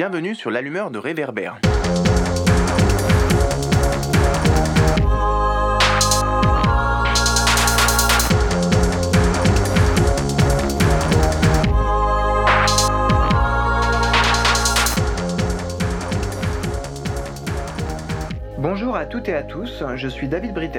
[0.00, 1.60] Bienvenue sur l'allumeur de réverbère.
[18.56, 20.78] Bonjour à toutes et à tous, je suis David Brites.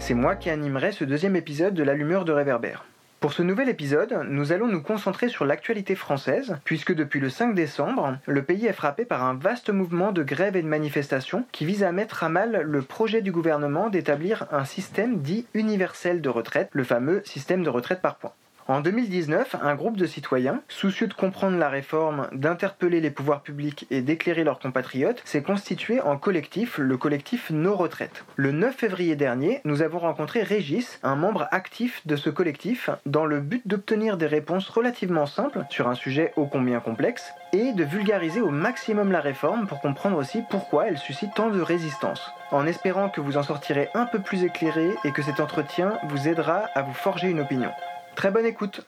[0.00, 2.84] C'est moi qui animerai ce deuxième épisode de l'allumeur de réverbère.
[3.18, 7.54] Pour ce nouvel épisode, nous allons nous concentrer sur l'actualité française, puisque depuis le 5
[7.54, 11.64] décembre, le pays est frappé par un vaste mouvement de grève et de manifestations qui
[11.64, 16.28] vise à mettre à mal le projet du gouvernement d'établir un système dit universel de
[16.28, 18.34] retraite, le fameux système de retraite par points.
[18.68, 23.86] En 2019, un groupe de citoyens, soucieux de comprendre la réforme, d'interpeller les pouvoirs publics
[23.92, 28.24] et d'éclairer leurs compatriotes, s'est constitué en collectif, le collectif Nos Retraites.
[28.34, 33.24] Le 9 février dernier, nous avons rencontré Régis, un membre actif de ce collectif, dans
[33.24, 37.84] le but d'obtenir des réponses relativement simples sur un sujet ô combien complexe et de
[37.84, 42.32] vulgariser au maximum la réforme pour comprendre aussi pourquoi elle suscite tant de résistance.
[42.50, 46.26] En espérant que vous en sortirez un peu plus éclairé et que cet entretien vous
[46.26, 47.70] aidera à vous forger une opinion.
[48.16, 48.80] Très bonne écoute.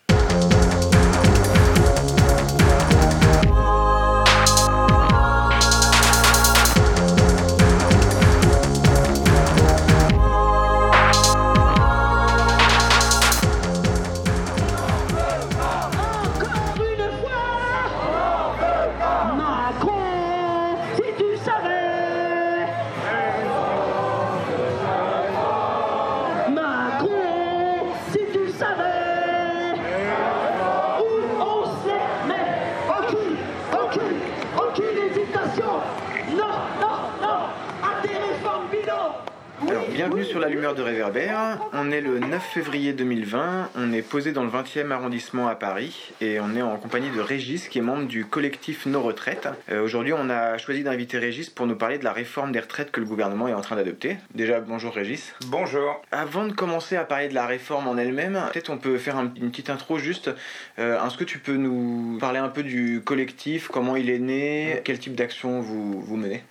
[40.48, 41.58] L'allumeur de réverbère.
[41.74, 43.68] On est le 9 février 2020.
[43.76, 47.20] On est posé dans le 20e arrondissement à Paris et on est en compagnie de
[47.20, 49.46] Régis qui est membre du collectif Nos Retraites.
[49.70, 52.90] Euh, Aujourd'hui, on a choisi d'inviter Régis pour nous parler de la réforme des retraites
[52.90, 54.16] que le gouvernement est en train d'adopter.
[54.34, 55.34] Déjà, bonjour Régis.
[55.48, 56.00] Bonjour.
[56.12, 59.30] Avant de commencer à parler de la réforme en elle-même, peut-être on peut faire un-
[59.38, 60.30] une petite intro juste.
[60.78, 64.80] Euh, Est-ce que tu peux nous parler un peu du collectif, comment il est né,
[64.84, 66.42] quel type d'action vous, vous menez?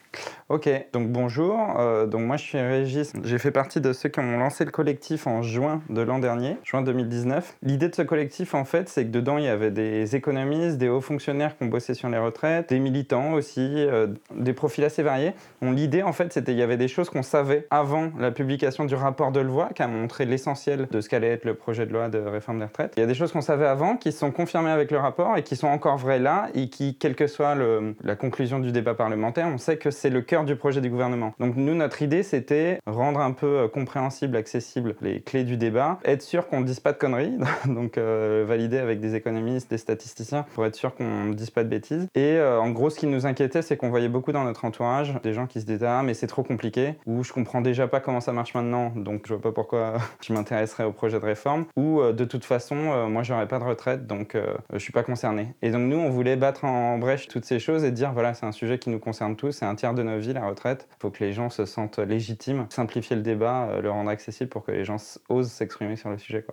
[0.50, 1.76] Ok, donc bonjour.
[1.78, 3.12] Euh, donc moi je suis Régis.
[3.26, 6.56] J'ai fait partie de ceux qui ont lancé le collectif en juin de l'an dernier,
[6.64, 7.58] juin 2019.
[7.64, 10.88] L'idée de ce collectif en fait, c'est que dedans il y avait des économistes, des
[10.88, 15.04] hauts fonctionnaires qui ont bossé sur les retraites, des militants aussi, euh, des profils assez
[15.04, 15.34] variés.
[15.62, 18.96] L'idée en fait, c'était il y avait des choses qu'on savait avant la publication du
[18.96, 22.08] rapport de loi qui a montré l'essentiel de ce qu'allait être le projet de loi
[22.08, 22.94] de réforme des retraites.
[22.96, 25.44] Il y a des choses qu'on savait avant qui sont confirmées avec le rapport et
[25.44, 27.58] qui sont encore vraies là et qui, quelle que soit
[28.02, 31.34] la conclusion du débat parlementaire, on sait que c'est le cœur du projet du gouvernement.
[31.40, 36.00] Donc nous, notre idée, c'était rendre un peu euh, compréhensible, accessible les clés du débat,
[36.06, 39.78] être sûr qu'on ne dise pas de conneries, donc euh, valider avec des économistes, des
[39.78, 42.08] statisticiens, pour être sûr qu'on ne dise pas de bêtises.
[42.16, 45.14] Et euh, en gros, ce qui nous inquiétait, c'est qu'on voyait beaucoup dans notre entourage
[45.24, 48.00] des gens qui se disaient ah mais c'est trop compliqué, ou je comprends déjà pas
[48.00, 49.94] comment ça marche maintenant, donc je vois pas pourquoi
[50.26, 54.08] je m'intéresserais au projet de réforme, ou de toute façon, moi j'aurais pas de retraite,
[54.08, 54.38] donc
[54.72, 55.54] je suis pas concerné.
[55.62, 58.46] Et donc nous, on voulait battre en brèche toutes ces choses et dire voilà, c'est
[58.46, 60.88] un sujet qui nous concerne tous, c'est un tiers de nos vies la retraite.
[60.98, 64.50] Il faut que les gens se sentent légitimes, simplifier le débat, euh, le rendre accessible
[64.50, 64.98] pour que les gens
[65.30, 66.46] osent s'exprimer sur le sujet.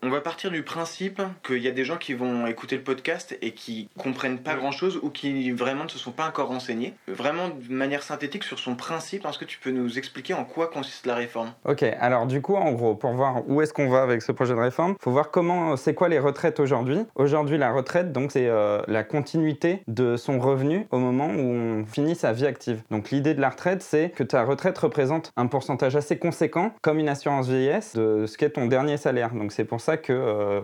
[0.00, 3.36] On va partir du principe qu'il y a des gens qui vont écouter le podcast
[3.42, 6.94] et qui comprennent pas grand chose ou qui vraiment ne se sont pas encore renseignés.
[7.08, 10.68] Vraiment de manière synthétique sur son principe, est-ce que tu peux nous expliquer en quoi
[10.68, 11.52] consiste la réforme?
[11.64, 14.54] Ok, alors du coup, en gros, pour voir où est-ce qu'on va avec ce projet
[14.54, 17.00] de réforme, faut voir comment, c'est quoi les retraites aujourd'hui.
[17.16, 21.86] Aujourd'hui, la retraite, donc, c'est euh, la continuité de son revenu au moment où on
[21.86, 22.82] finit sa vie active.
[22.92, 27.00] Donc, l'idée de la retraite, c'est que ta retraite représente un pourcentage assez conséquent, comme
[27.00, 29.32] une assurance vieillesse, de ce qu'est ton dernier salaire.
[29.34, 30.60] Donc, c'est pour ça que euh,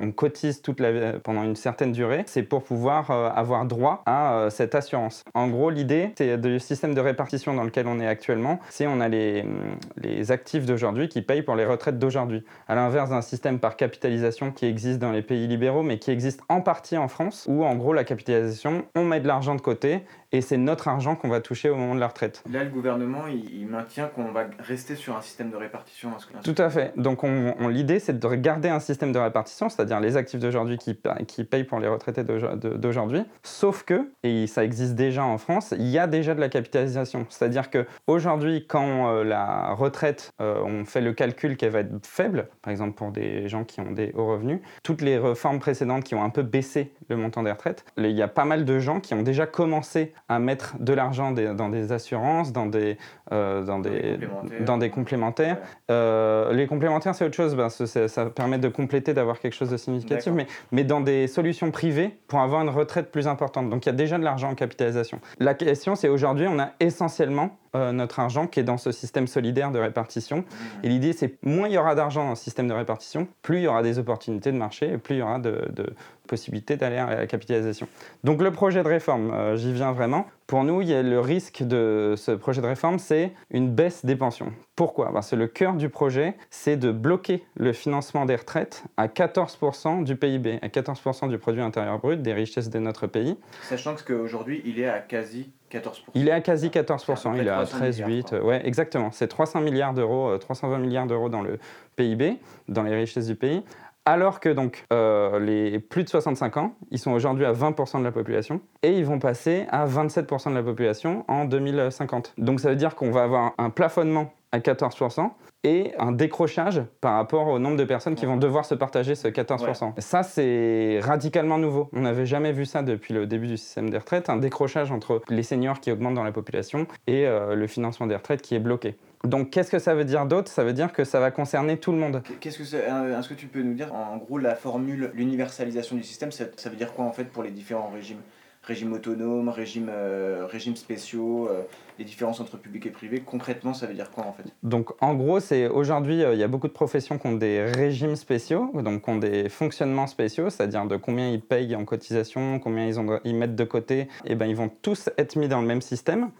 [0.00, 2.22] on, cotise toute la, vie- pendant une certaine durée.
[2.26, 5.24] C'est pour pouvoir euh, avoir droit à euh, cette assurance.
[5.34, 8.60] En gros, l'idée, c'est du système de répartition dans lequel on est actuellement.
[8.70, 12.44] C'est on a les, hum, les actifs d'aujourd'hui qui payent pour les retraites d'aujourd'hui.
[12.68, 16.40] À l'inverse d'un système par capitalisation qui existe dans les pays libéraux, mais qui existe
[16.48, 20.02] en partie en France, où en gros la capitalisation, on met de l'argent de côté
[20.32, 22.42] et c'est notre argent qu'on va toucher au moment de la retraite.
[22.50, 26.10] Là, le gouvernement, il, il maintient qu'on va rester sur un système de répartition.
[26.44, 26.92] Tout à fait.
[26.96, 30.78] Donc on, on- l'idée, c'est de garder un système de répartition, c'est-à-dire les actifs d'aujourd'hui
[30.78, 33.22] qui, pa- qui payent pour les retraités de- d'aujourd'hui.
[33.42, 37.26] Sauf que, et ça existe déjà en France, il y a déjà de la capitalisation.
[37.28, 42.06] C'est-à-dire que aujourd'hui, quand euh, la retraite, euh, on fait le calcul qu'elle va être
[42.06, 46.04] faible, par exemple pour des gens qui ont des hauts revenus, toutes les réformes précédentes
[46.04, 48.78] qui ont un peu baissé le montant des retraites, il y a pas mal de
[48.78, 52.96] gens qui ont déjà commencé à mettre de l'argent dans des assurances, dans des,
[53.32, 54.64] euh, dans Dans des complémentaires.
[54.64, 55.58] dans des complémentaires.
[55.90, 57.56] Euh, les complémentaires, c'est autre chose.
[57.56, 60.32] Ben, ça permet de compléter, d'avoir quelque chose de significatif,
[60.70, 63.68] mais dans des solutions privées pour avoir une retraite plus importante.
[63.70, 65.20] Donc il y a déjà de l'argent en capitalisation.
[65.40, 69.26] La question, c'est aujourd'hui, on a essentiellement euh, notre argent qui est dans ce système
[69.26, 70.44] solidaire de répartition.
[70.82, 73.62] Et l'idée, c'est moins il y aura d'argent dans le système de répartition, plus il
[73.62, 75.94] y aura des opportunités de marché et plus il y aura de, de
[76.30, 77.88] possibilités d'aller à la capitalisation.
[78.24, 80.26] Donc le projet de réforme, euh, j'y viens vraiment.
[80.46, 84.04] Pour nous, il y a le risque de ce projet de réforme, c'est une baisse
[84.04, 84.52] des pensions.
[84.76, 85.12] Pourquoi?
[85.12, 90.04] Parce que le cœur du projet, c'est de bloquer le financement des retraites à 14%
[90.04, 93.36] du PIB, à 14% du produit intérieur brut, des richesses de notre pays.
[93.62, 95.92] Sachant qu'aujourd'hui, il est à quasi 14%.
[96.14, 98.08] Il est à quasi C'est à 14%, peu près il est à 300 13, milliards,
[98.10, 98.44] 8, quoi.
[98.44, 99.10] ouais, exactement.
[99.12, 101.58] C'est 300 milliards d'euros, euh, 320 milliards d'euros dans le
[101.96, 102.38] PIB,
[102.68, 103.62] dans les richesses du pays.
[104.06, 108.04] Alors que donc euh, les plus de 65 ans, ils sont aujourd'hui à 20% de
[108.04, 112.34] la population et ils vont passer à 27% de la population en 2050.
[112.38, 115.30] Donc ça veut dire qu'on va avoir un plafonnement à 14%
[115.62, 119.28] et un décrochage par rapport au nombre de personnes qui vont devoir se partager ce
[119.28, 119.92] 14%.
[119.98, 121.90] Ça, c'est radicalement nouveau.
[121.92, 125.22] On n'avait jamais vu ça depuis le début du système des retraites, un décrochage entre
[125.28, 128.60] les seniors qui augmentent dans la population et euh, le financement des retraites qui est
[128.60, 128.96] bloqué.
[129.24, 130.50] Donc qu'est-ce que ça veut dire d'autre?
[130.50, 132.22] Ça veut dire que ça va concerner tout le monde.
[132.40, 135.96] Qu'est-ce que c'est euh, Est-ce que tu peux nous dire en gros la formule, l'universalisation
[135.96, 138.20] du système, ça, ça veut dire quoi en fait pour les différents régimes?
[138.62, 141.62] Régimes autonomes, régimes, euh, régimes spéciaux, euh,
[141.98, 144.44] les différences entre public et privé, concrètement ça veut dire quoi en fait?
[144.62, 147.64] Donc en gros, c'est aujourd'hui, euh, il y a beaucoup de professions qui ont des
[147.64, 152.58] régimes spéciaux, donc qui ont des fonctionnements spéciaux, c'est-à-dire de combien ils payent en cotisation,
[152.58, 155.62] combien ils, ont, ils mettent de côté, et ben ils vont tous être mis dans
[155.62, 156.30] le même système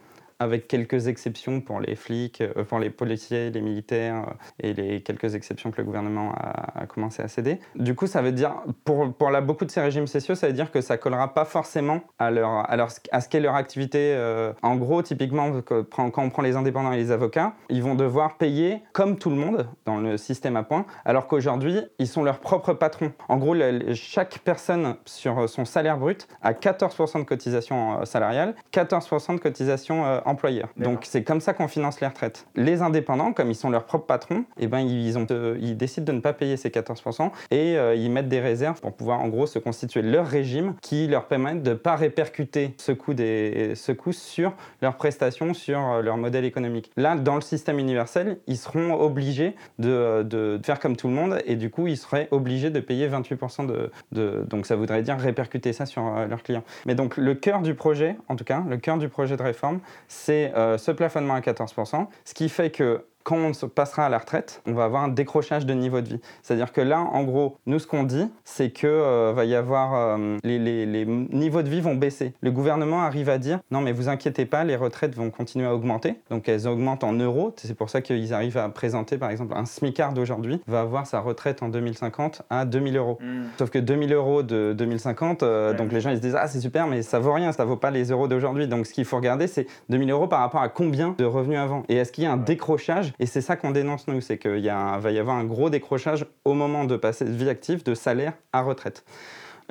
[0.41, 5.03] avec quelques exceptions pour les flics, euh, pour les policiers, les militaires euh, et les
[5.03, 7.61] quelques exceptions que le gouvernement a, commencé à céder.
[7.77, 8.55] Du coup, ça veut dire,
[8.85, 9.07] pour,
[9.43, 12.65] beaucoup de ces régimes spéciaux, ça veut dire que ça collera pas forcément à, leur,
[12.69, 14.15] à, ce qu'est leur activité.
[14.17, 17.95] euh, en gros, typiquement, que- quand on prend les indépendants et les avocats, ils vont
[17.95, 22.23] devoir payer comme tout le monde dans le système à points, alors qu'aujourd'hui, ils sont
[22.23, 23.13] leurs propres patrons.
[23.29, 23.55] En gros,
[23.95, 30.21] chaque personne sur son salaire brut a 14% de cotisation salariale, 14% de cotisation euh,
[30.31, 30.69] employeur.
[30.77, 32.47] Donc c'est comme ça qu'on finance les retraites.
[32.57, 35.27] Les indépendants, comme ils sont leurs propres patrons, eh ben, ils, ont
[35.61, 38.93] ils décident de ne pas payer ces 14% et euh, ils mettent des réserves pour
[38.93, 42.93] pouvoir en gros se constituer leur régime qui leur permettent de ne pas répercuter ce
[42.93, 46.91] coût, des, ce coût sur leurs prestations, sur euh, leur modèle économique.
[46.97, 51.39] Là, dans le système universel, ils seront obligés de, de faire comme tout le monde
[51.47, 54.45] et du coup, ils seraient obligés de payer 28% de, de...
[54.49, 56.65] Donc ça voudrait dire répercuter ça sur euh, leurs clients.
[56.87, 59.81] Mais donc le cœur du projet, en tout cas, le cœur du projet de réforme,
[60.09, 64.09] c'est euh, ce plafonnement à 14%, ce qui fait que quand on se passera à
[64.09, 66.21] la retraite, on va avoir un décrochage de niveau de vie.
[66.43, 69.95] C'est-à-dire que là, en gros, nous, ce qu'on dit, c'est que euh, va y avoir
[69.95, 72.33] euh, les, les- les niveaux de vie vont baisser.
[72.41, 75.75] Le gouvernement arrive à dire non, mais vous inquiétez pas, les retraites vont continuer à
[75.75, 76.15] augmenter.
[76.31, 77.53] Donc elles augmentent en euros.
[77.57, 81.21] C'est pour ça qu'ils arrivent à présenter, par exemple, un smicard d'aujourd'hui va avoir sa
[81.21, 83.19] retraite en 2050 à 2000 euros.
[83.59, 85.77] Sauf que 2000 euros de 2050, euh, Ouais.
[85.77, 87.77] donc les gens ils se disent ah c'est super mais ça vaut rien, ça vaut
[87.77, 88.67] pas les euros d'aujourd'hui.
[88.67, 91.83] Donc ce qu'il faut regarder c'est 2000 euros par rapport à combien de revenus avant.
[91.89, 94.51] Et est-ce qu'il y a un décrochage Et c'est ça qu'on dénonce nous, c'est qu'il
[94.51, 98.35] va y avoir un gros décrochage au moment de passer de vie active de salaire
[98.53, 99.05] à retraite.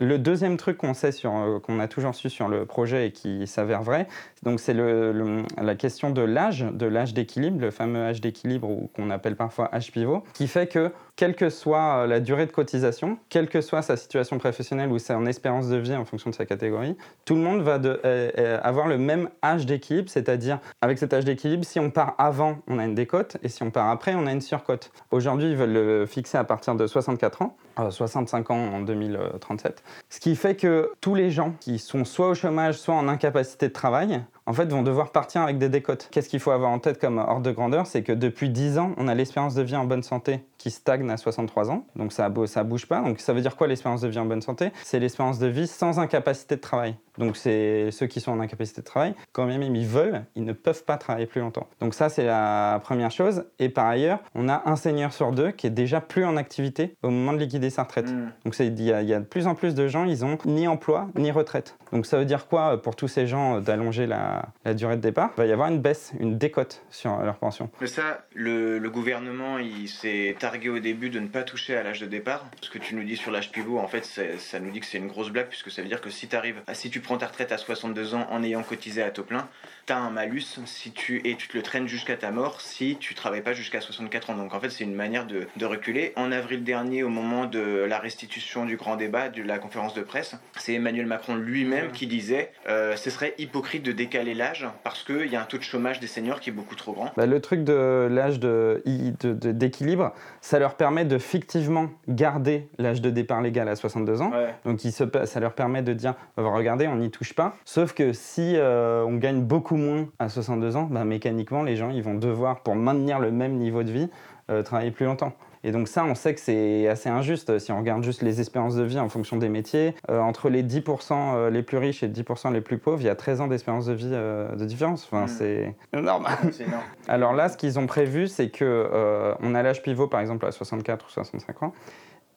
[0.01, 3.11] Le deuxième truc qu'on sait sur, euh, qu'on a toujours su sur le projet et
[3.11, 4.07] qui s'avère vrai,
[4.43, 9.09] donc c'est le, la question de l'âge, de l'âge d'équilibre, le fameux âge d'équilibre qu'on
[9.09, 13.17] appelle parfois âge pivot, qui fait que quelle que soit euh, la durée de cotisation,
[13.27, 16.45] quelle que soit sa situation professionnelle ou son espérance de vie en fonction de sa
[16.45, 16.95] catégorie,
[17.25, 21.25] tout le monde va euh, euh, avoir le même âge d'équilibre, c'est-à-dire avec cet âge
[21.25, 24.27] d'équilibre, si on part avant, on a une décote, et si on part après, on
[24.27, 24.93] a une surcote.
[25.11, 29.83] Aujourd'hui, ils veulent le fixer à partir de 64 ans, euh, 65 ans en 2037,
[30.09, 33.67] ce qui fait que tous les gens qui sont soit au chômage, soit en incapacité
[33.67, 36.07] de travail, en fait, vont devoir partir avec des décotes.
[36.09, 38.95] Qu'est-ce qu'il faut avoir en tête comme ordre de grandeur C'est que depuis 10 ans,
[38.97, 41.85] on a l'espérance de vie en bonne santé qui stagne à 63 ans.
[41.95, 43.01] Donc ça ça bouge pas.
[43.01, 44.71] Donc ça veut dire quoi l'espérance de vie en bonne santé?
[44.81, 46.95] C'est l'espérance de vie sans incapacité de travail.
[47.19, 50.53] Donc c'est ceux qui sont en incapacité de travail, quand même ils veulent, ils ne
[50.53, 51.67] peuvent pas travailler plus longtemps.
[51.79, 53.43] Donc ça c'est la première chose.
[53.59, 56.95] Et par ailleurs, on a un senior sur deux qui est déjà plus en activité
[57.03, 58.09] au moment de liquider sa retraite.
[58.11, 58.31] Mm.
[58.45, 60.37] Donc il y, a- il y a de plus en plus de gens, ils ont
[60.45, 61.77] ni emploi ni retraite.
[61.91, 64.95] Donc ça veut dire quoi euh, pour tous ces gens euh, d'allonger la, la durée
[64.95, 65.31] de départ?
[65.37, 67.69] Il va y avoir une baisse, une décote sur euh, leur pension.
[67.81, 71.83] Mais ça, le, le gouvernement, il s'est targué au début de ne pas toucher à
[71.83, 72.45] l'âge de départ.
[72.61, 74.97] Ce que tu nous dis sur l'âge pivot, en fait, ça nous dit que c'est
[74.99, 77.25] une grosse blague, puisque ça veut dire que si, t'arrives- ah, si tu prends ta
[77.25, 79.49] retraite à 62 ans en ayant cotisé à taux plein,
[79.89, 82.97] tu as un malus si tu, et tu te le traînes jusqu'à ta mort si
[82.99, 84.35] tu travailles pas jusqu'à 64 ans.
[84.35, 86.13] Donc en fait, c'est une manière de, de, reculer.
[86.15, 90.01] En avril dernier, au moment de la restitution du grand débat, de la conférence de
[90.01, 95.03] presse, c'est Emmanuel Macron lui-même qui disait euh, ce serait hypocrite de décaler l'âge parce
[95.03, 97.11] qu'il y a un taux de chômage des seniors qui est beaucoup trop grand.
[97.17, 103.01] Bah, le truc de l'âge d'équilibre, de, de, ça leur permet de fictivement garder l'âge
[103.01, 104.31] de départ légal à 62 ans.
[104.31, 104.53] Ouais.
[104.65, 107.57] Donc se, ça leur permet de dire regardez, on n'y touche pas.
[107.65, 111.89] Sauf que si euh, on gagne beaucoup moins à 62 ans, bah, mécaniquement, les gens
[111.89, 114.09] ils vont devoir, pour maintenir le même niveau de vie,
[114.49, 115.33] euh, travailler plus longtemps.
[115.65, 118.75] Et donc ça, on sait que c'est assez injuste si on regarde juste les espérances
[118.75, 119.93] de vie en fonction des métiers.
[120.09, 123.15] Euh, entre les 10% les plus riches et 10% les plus pauvres, il y a
[123.15, 125.03] 13 ans d'espérance de vie euh, de différence.
[125.11, 125.27] Enfin, Mm.
[126.51, 126.83] c'est énorme.
[127.07, 130.45] Alors là, ce qu'ils ont prévu, c'est que euh, on a l'âge pivot, par exemple,
[130.45, 131.73] à 64 ou 65 ans.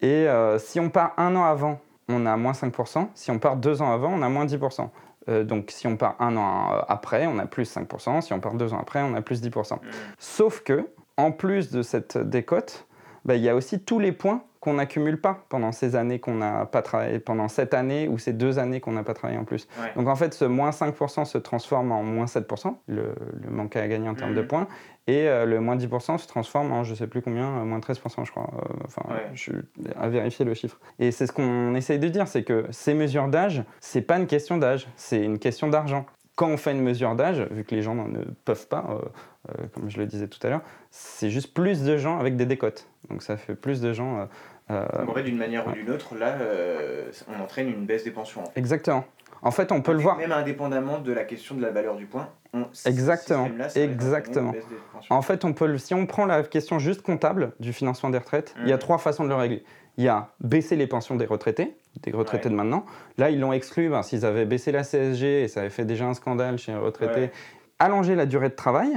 [0.01, 3.09] Et euh, si on part un an avant, on a moins 5%.
[3.15, 4.89] Si on part deux ans avant, on a moins 10%.
[5.29, 8.21] Euh, donc si on part un an après, on a plus 5%.
[8.23, 9.75] Si on part deux ans après, on a plus 10%.
[9.75, 9.79] Mm.
[10.19, 10.87] Sauf que,
[11.17, 12.87] en plus de cette décote,
[13.25, 16.35] bah, il y a aussi tous les points qu'on n'accumule pas pendant ces années qu'on
[16.37, 19.45] n'a pas travaillé, pendant cette année ou ces deux années qu'on n'a pas travaillé en
[19.45, 19.67] plus.
[19.81, 19.91] Ouais.
[19.97, 23.89] Donc en fait, ce moins 5% se transforme en moins 7%, le, le manque à
[23.89, 24.47] gagner en termes de Mhm.
[24.47, 24.69] points,
[25.09, 28.25] et euh, le moins 10% se transforme en je sais plus combien, euh, moins 13%,
[28.25, 28.51] je crois.
[28.55, 29.27] Euh, enfin, Ouais.
[29.35, 29.53] je suis
[29.99, 30.79] à vérifier le chiffre.
[30.99, 34.27] Et c'est ce qu'on essaye de dire, c'est que ces mesures d'âge, c'est pas une
[34.27, 36.07] question d'âge, c'est une question d'argent.
[36.37, 39.03] Quand on fait une mesure d'âge, vu que les gens ne peuvent pas,
[39.75, 42.89] comme je le disais tout à l'heure, c'est juste plus de gens avec des décotes.
[43.11, 44.27] Donc ça fait plus de gens.
[44.71, 46.39] Donc en fait, d'une manière ou d'une autre, là,
[47.29, 48.45] on entraîne une baisse des pensions.
[48.57, 49.05] Exactement.
[49.43, 50.19] En fait, on peut le voir.
[50.19, 52.29] Même indépendamment de la question de la valeur du point.
[52.55, 53.49] on- Exactement.
[53.75, 54.53] Exactement.
[55.11, 58.19] En fait, on peut le- si on prend la question juste comptable du financement des
[58.19, 58.81] retraites, il y a Mhm.
[58.81, 59.65] trois façons de le régler.
[59.97, 62.51] Il y a baisser les pensions des retraités, des retraités Ouais.
[62.51, 62.85] de maintenant.
[63.19, 66.07] Là, ils l'ont exclu ben, s'ils avaient baissé la CSG et ça avait fait déjà
[66.07, 67.21] un scandale chez les retraités.
[67.23, 67.33] Ouais.
[67.79, 68.91] Allonger la durée de travail,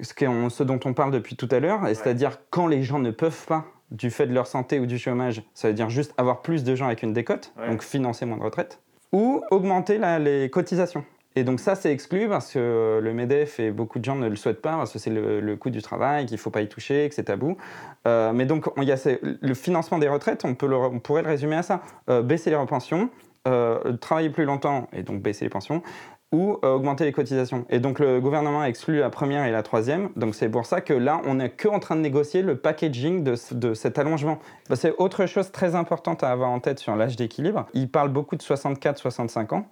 [0.00, 3.66] ce, dont on parle depuis tout à l'heure, c'est-à-dire quand les gens ne peuvent pas
[3.90, 6.74] du fait de leur santé ou du chômage, ça veut dire juste avoir plus de
[6.74, 7.68] gens avec une décote, Ouais.
[7.68, 8.80] donc financer moins de retraite,
[9.12, 11.04] ou augmenter les cotisations.
[11.34, 14.36] Et donc ça, c'est exclu parce que le MEDEF et beaucoup de gens ne le
[14.36, 17.08] souhaitent pas, parce que c'est le, coût du travail, qu'il ne faut pas y toucher,
[17.08, 17.56] que c'est tabou.
[18.06, 18.96] Euh, mais donc, on- y a
[19.40, 21.80] le financement des retraites, on, peut le- on pourrait le résumer à ça.
[22.10, 23.08] Euh, baisser les pensions,
[23.48, 25.82] euh, travailler plus longtemps et donc baisser les pensions,
[26.32, 27.64] ou euh, augmenter les cotisations.
[27.70, 30.08] Et donc le gouvernement a exclu la première et la troisième.
[30.16, 33.22] Donc c'est pour ça que là, on n'est que en train de négocier le packaging
[33.22, 34.38] de, de cet allongement.
[34.68, 37.66] Bah, c'est autre chose très importante à avoir en tête sur l'âge d'équilibre.
[37.74, 39.66] Il parle beaucoup de 64-65 ans.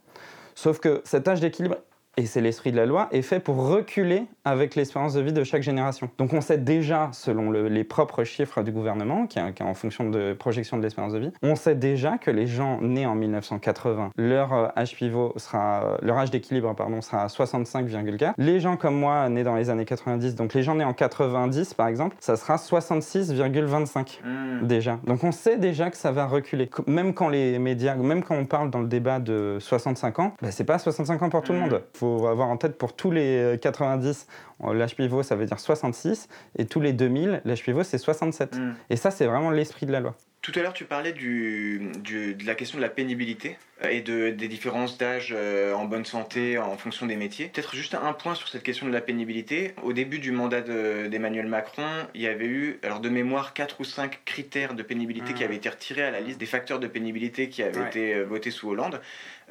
[0.54, 1.76] Sauf que cet âge d'équilibre,
[2.16, 5.44] et c'est l'esprit de la loi, est fait pour reculer avec l'espérance de vie de
[5.44, 6.10] chaque génération.
[6.18, 9.66] Donc on sait déjà, selon le- les propres chiffres du gouvernement, qui est, qui est
[9.66, 13.06] en fonction de projection de l'espérance de vie, on sait déjà que les gens nés
[13.06, 18.32] en 1980, leur euh, âge pivot sera, euh, leur âge d'équilibre pardon sera à 65,4.
[18.38, 21.74] Les gens comme moi nés dans les années 90, donc les gens nés en 90
[21.74, 24.66] par exemple, ça sera 66,25 Hmm.
[24.66, 24.98] déjà.
[25.04, 26.68] Donc on sait déjà que ça va reculer.
[26.86, 30.50] Même quand les médias, même quand on parle dans le débat de 65 ans, bah,
[30.50, 31.64] c'est pas 65 ans pour tout le Mhm.
[31.70, 31.82] monde.
[32.02, 34.26] Il faut avoir en tête pour tous les euh, 90,
[34.64, 36.28] euh, l'âge pivot ça veut dire 66,
[36.58, 38.56] et tous les 2000, l'âge pivot c'est 67.
[38.56, 38.72] Hmm.
[38.88, 40.14] Et ça c'est vraiment l'esprit de la loi.
[40.40, 44.00] Tout à l'heure, tu parlais du, du- de la question de la pénibilité euh, et
[44.00, 47.48] de, des différences d'âge euh, en bonne santé en fonction des métiers.
[47.52, 49.74] Peut-être juste un point sur cette question de la pénibilité.
[49.82, 53.82] Au début du mandat de- d'Emmanuel Macron, il y avait eu, alors de mémoire, 4
[53.82, 55.34] ou 5 critères de pénibilité Mhm.
[55.36, 57.88] qui avaient été retirés à la liste des facteurs de pénibilité qui avaient Ouais.
[57.88, 59.02] été euh, votés sous Hollande.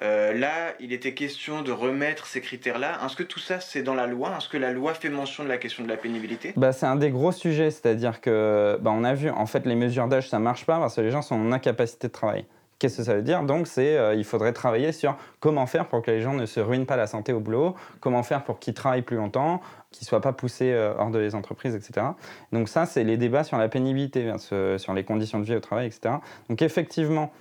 [0.02, 3.00] Euh, là, il était question de remettre ces critères-là.
[3.06, 4.34] Est-ce que tout ça, c'est dans la loi?
[4.38, 6.54] Est-ce que la loi fait mention de la question de la pénibilité?
[6.56, 9.76] Bah, c'est un des gros sujets, c'est-à-dire que bah, on a vu en fait les
[9.76, 12.46] mesures d'âge ça marche pas parce que les gens sont en incapacité de travailler.
[12.78, 13.44] Qu'est-ce que ça veut dire?
[13.44, 16.62] Donc, c'est euh, il faudrait travailler sur comment faire pour que les gens ne se
[16.62, 19.60] ruinent pas la santé au boulot, comment faire pour qu'ils travaillent plus longtemps,
[19.92, 22.08] qu'ils soient pas poussés euh, hors de les entreprises, etc.
[22.54, 24.38] Donc ça, c'est les débats sur la pénibilité, hein,
[24.78, 26.16] sur les conditions de vie au travail, etc.
[26.48, 27.34] Donc effectivement,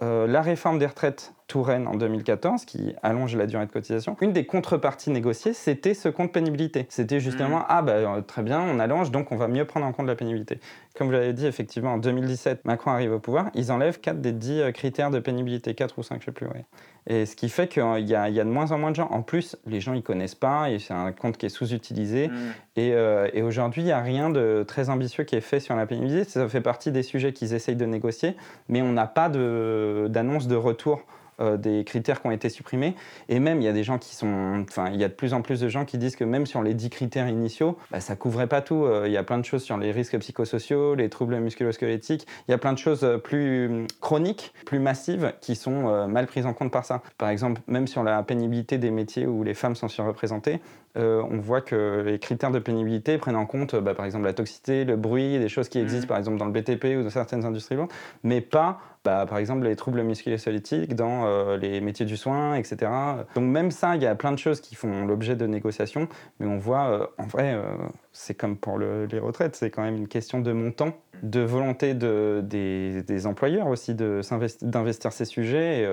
[0.00, 4.46] la réforme des retraites Touraine en 2014, qui allonge la durée de cotisation, une des
[4.46, 6.86] contreparties négociées, c'était ce compte pénibilité.
[6.88, 9.92] C'était justement, ah bah euh, très bien, on allonge, donc on va mieux prendre en
[9.92, 10.58] compte la pénibilité.
[10.96, 14.32] Comme vous l'avez dit, effectivement, en 2017, Macron arrive au pouvoir, ils enlèvent 4 des
[14.32, 16.64] 10 euh, critères de pénibilité, 4 ou 5, je sais plus, ouais.
[17.06, 19.08] Et ce qui fait qu'il y, y a de moins en moins de gens.
[19.10, 22.28] En plus, les gens, ils connaissent pas, et c'est un compte qui est sous-utilisé.
[22.28, 22.52] Hmm.
[22.76, 25.76] Et, euh, et aujourd'hui, il n'y a rien de très ambitieux qui est fait sur
[25.76, 26.24] la pénibilité.
[26.24, 28.36] Ça fait partie des sujets qu'ils essayent de négocier,
[28.68, 31.02] mais on n'a pas de- d'annonce de, retour
[31.40, 32.94] euh, des critères qui ont été supprimés.
[33.28, 34.64] Et même, il y a des gens qui sont.
[34.68, 36.62] Enfin, il y a de plus en plus de gens qui disent que même sur
[36.62, 38.84] les 10 critères initiaux, bah, ça couvrait pas tout.
[38.84, 42.26] Euh, Il y a plein de choses sur les risques psychosociaux, les troubles musculo-squelettiques.
[42.48, 46.26] Il y a plein de choses euh, plus hum, chroniques, plus massives, qui sont mal
[46.26, 47.02] prises en compte par ça.
[47.18, 50.60] Par exemple, même sur la pénibilité des métiers où les femmes sont surreprésentées,
[50.96, 54.32] euh, on voit que les critères de pénibilité prennent en compte, bah, par exemple, la
[54.32, 56.08] toxicité, le bruit, des choses qui existent, Mhm.
[56.08, 57.74] par exemple, dans le BTP ou dans certaines industries
[58.22, 62.90] mais pas, bah, par exemple, les troubles musculo-squelettiques dans euh, les métiers du soin, etc.
[63.34, 66.08] Donc même ça, il y a plein de choses qui font l'objet de négociations,
[66.40, 67.64] mais on voit, euh, en vrai, euh,
[68.12, 71.92] c'est comme pour le- les retraites, c'est quand même une question de montant, de volonté
[71.92, 75.86] de, des, employeurs aussi d'investir ces sujets,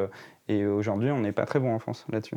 [0.47, 2.35] et, aujourd'hui, on n'est pas très bon en France là-dessus.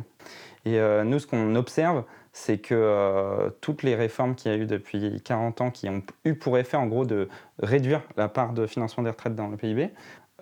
[0.65, 5.21] Et nous, ce qu'on observe, c'est que toutes les réformes qu'il y a eu depuis
[5.21, 7.27] 40 ans, qui ont eu pour effet en gros de
[7.59, 9.91] réduire la part de financement des retraites dans le PIB,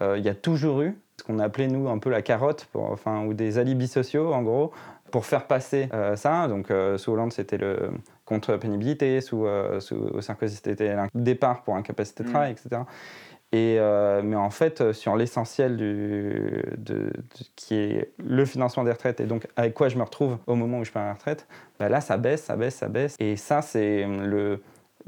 [0.01, 3.25] il y a toujours eu ce qu'on appelait nous un peu la carotte, pour, enfin,
[3.25, 4.71] ou des alibis sociaux en gros,
[5.11, 6.47] pour faire passer euh, ça.
[6.47, 7.91] Donc euh, sous Hollande, c'était le
[8.25, 12.31] contre pénibilité, sous, euh, sous Sarkozy, c'était un départ pour incapacité de Mm.
[12.31, 12.81] travail, etc.
[13.51, 17.13] Et, euh, mais en fait, euh, sur l'essentiel du, de, de-
[17.55, 20.79] qui est le financement des retraites et donc avec quoi je me retrouve au moment
[20.79, 21.47] où je pars à la retraite,
[21.79, 23.15] bah là, ça baisse, ça baisse, ça baisse.
[23.19, 24.59] Et ça, c'est le,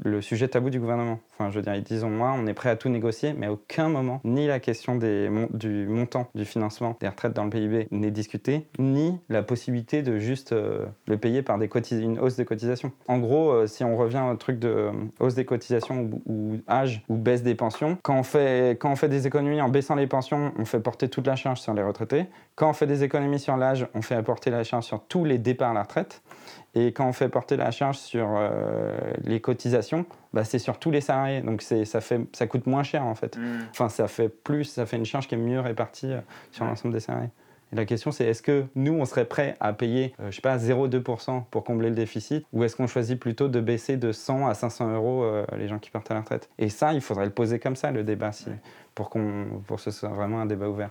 [0.02, 1.18] le sujet tabou du gouvernement.
[1.32, 3.88] Enfin, je veux dire, disons moi, on est prêt à tout négocier, mais à aucun
[3.88, 8.66] moment, ni la question du montant du financement des retraites dans le PIB n'est discutée,
[8.78, 12.92] ni la possibilité de juste euh, le payer par des une hausse des cotisations.
[13.06, 16.56] En gros, euh, si on revient au truc de euh, hausse des cotisations ou, ou
[16.68, 19.94] âge ou baisse des pensions, quand on, fait, quand on fait des économies en baissant
[19.94, 22.26] les pensions, on fait porter toute la charge sur les retraités.
[22.54, 25.38] Quand on fait des économies sur l'âge, on fait apporter la charge sur tous les
[25.38, 26.22] départs à la retraite.
[26.78, 30.04] Et quand on fait porter la charge sur euh, les cotisations,
[30.34, 31.40] bah, c'est sur tous les salariés.
[31.40, 33.38] Donc ça, fait, ça coûte moins cher en fait.
[33.38, 33.60] Mm.
[33.70, 36.20] Enfin, ça fait plus, ça fait une charge qui est mieux répartie euh,
[36.52, 36.68] sur Ouais.
[36.70, 37.30] l'ensemble des salariés.
[37.72, 40.42] Et la question, c'est est-ce que nous, on serait prêt à payer, euh, je sais
[40.42, 44.46] pas, 0,2% pour combler le déficit Ou est-ce qu'on choisit plutôt de baisser de 100
[44.46, 45.24] à 500 euros
[45.56, 46.50] les gens qui partent à la retraite?
[46.58, 48.46] Et ça, il faudrait le poser comme ça, le débat, si,
[48.94, 50.90] pour, qu'on, pour que ce soit vraiment un débat ouvert.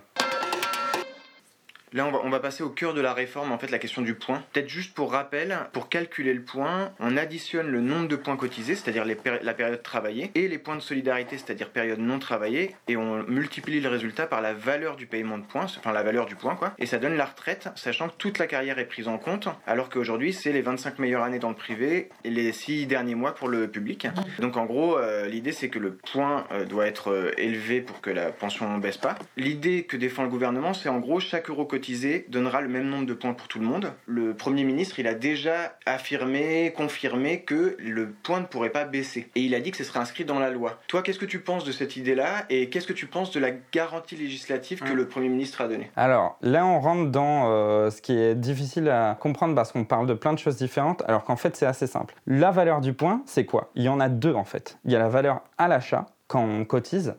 [1.92, 4.02] Là, on va, on va passer au cœur de la réforme, en fait, la question
[4.02, 4.42] du point.
[4.52, 8.74] Peut-être juste pour rappel, pour calculer le point, on additionne le nombre de points cotisés,
[8.74, 13.22] c'est-à-dire la période travaillée, et les points de solidarité, c'est-à-dire période non travaillée, et on
[13.28, 16.56] multiplie le résultat par la valeur du paiement de points, enfin la valeur du point,
[16.56, 16.74] quoi.
[16.78, 19.88] Et ça donne la retraite, sachant que toute la carrière est prise en compte, alors
[19.88, 23.48] qu'aujourd'hui, c'est les 25 meilleures années dans le privé et les 6 derniers mois pour
[23.48, 24.08] le public.
[24.40, 28.00] Donc en gros, euh, l'idée, c'est que le point euh, doit être euh, élevé pour
[28.00, 29.14] que la pension ne baisse pas.
[29.36, 31.85] L'idée que défend le gouvernement, c'est en gros chaque euro cotisé
[32.28, 33.92] donnera le même nombre de points pour tout le monde.
[34.06, 39.28] Le Premier ministre, il a déjà affirmé, confirmé que le point ne pourrait pas baisser.
[39.34, 40.80] Et il a dit que ce serait inscrit dans la loi.
[40.88, 43.50] Toi, qu'est-ce que tu penses de cette idée-là et qu'est-ce que tu penses de la
[43.72, 44.96] garantie législative que Mm.
[44.96, 45.90] le Premier ministre a donnée?
[45.96, 50.06] Alors là, on rentre dans euh, ce qui est difficile à comprendre parce qu'on parle
[50.06, 52.14] de plein de choses différentes, alors qu'en fait, c'est assez simple.
[52.26, 53.70] La valeur du point, c'est quoi?
[53.74, 54.78] Il y en a deux en fait.
[54.84, 57.14] Il y a la valeur à l'achat, quand on cotise,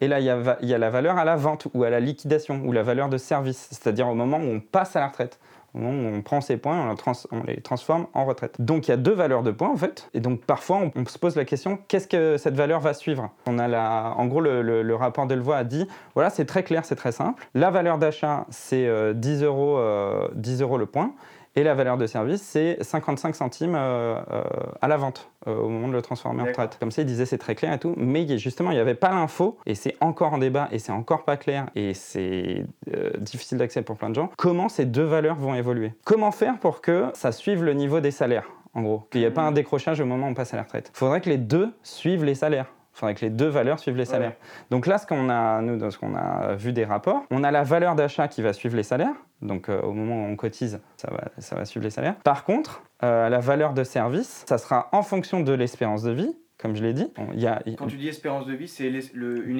[0.00, 0.30] et là, il y,
[0.74, 3.68] a, la valeur à la vente ou à la liquidation, ou la valeur de service,
[3.70, 5.38] c'est-à-dire au moment où on passe à la retraite.
[5.72, 8.56] Au moment où on prend ces points, on, on les transforme en retraite.
[8.58, 10.08] Donc il y a deux valeurs de points en fait.
[10.14, 13.30] Et donc parfois on, se pose la question qu'est-ce que cette valeur va suivre?
[13.46, 16.96] On a la, en gros le, rapport Delvoye a dit voilà c'est très clair, c'est
[16.96, 17.46] très simple.
[17.54, 21.12] La valeur d'achat c'est euh, 10 euros, euh, 10 euros le point.
[21.56, 24.42] Et la valeur de service, c'est 55 centimes euh, euh,
[24.80, 26.76] à la vente euh, au moment de le transformer en retraite.
[26.78, 29.10] Comme ça, il disait c'est très clair et tout, mais justement, il n'y avait pas
[29.10, 33.58] l'info, et c'est encore en débat, et c'est encore pas clair, et c'est euh, difficile
[33.58, 34.30] d'accès pour plein de gens.
[34.36, 35.92] Comment ces deux valeurs vont évoluer?
[36.04, 39.08] Comment faire pour que ça suive le niveau des salaires, en gros?
[39.10, 40.90] Qu'il n'y ait pas un décrochage au moment où on passe à la retraite.
[40.94, 42.72] Il faudrait que les deux suivent les salaires.
[42.94, 44.34] Il faudrait que les deux valeurs suivent les salaires.
[44.70, 47.50] Donc là, ce qu'on a, nous, dans ce qu'on a vu des rapports, on a
[47.50, 49.14] la valeur d'achat qui va suivre les salaires.
[49.42, 52.16] Donc euh, au moment où on cotise, ça va, ça va suivre les salaires.
[52.24, 56.36] Par contre, euh, la valeur de service, ça sera en fonction de l'espérance de vie,
[56.60, 57.08] comme je l'ai dit.
[57.34, 58.92] Il y a, Quand tu dis espérance de vie, c'est une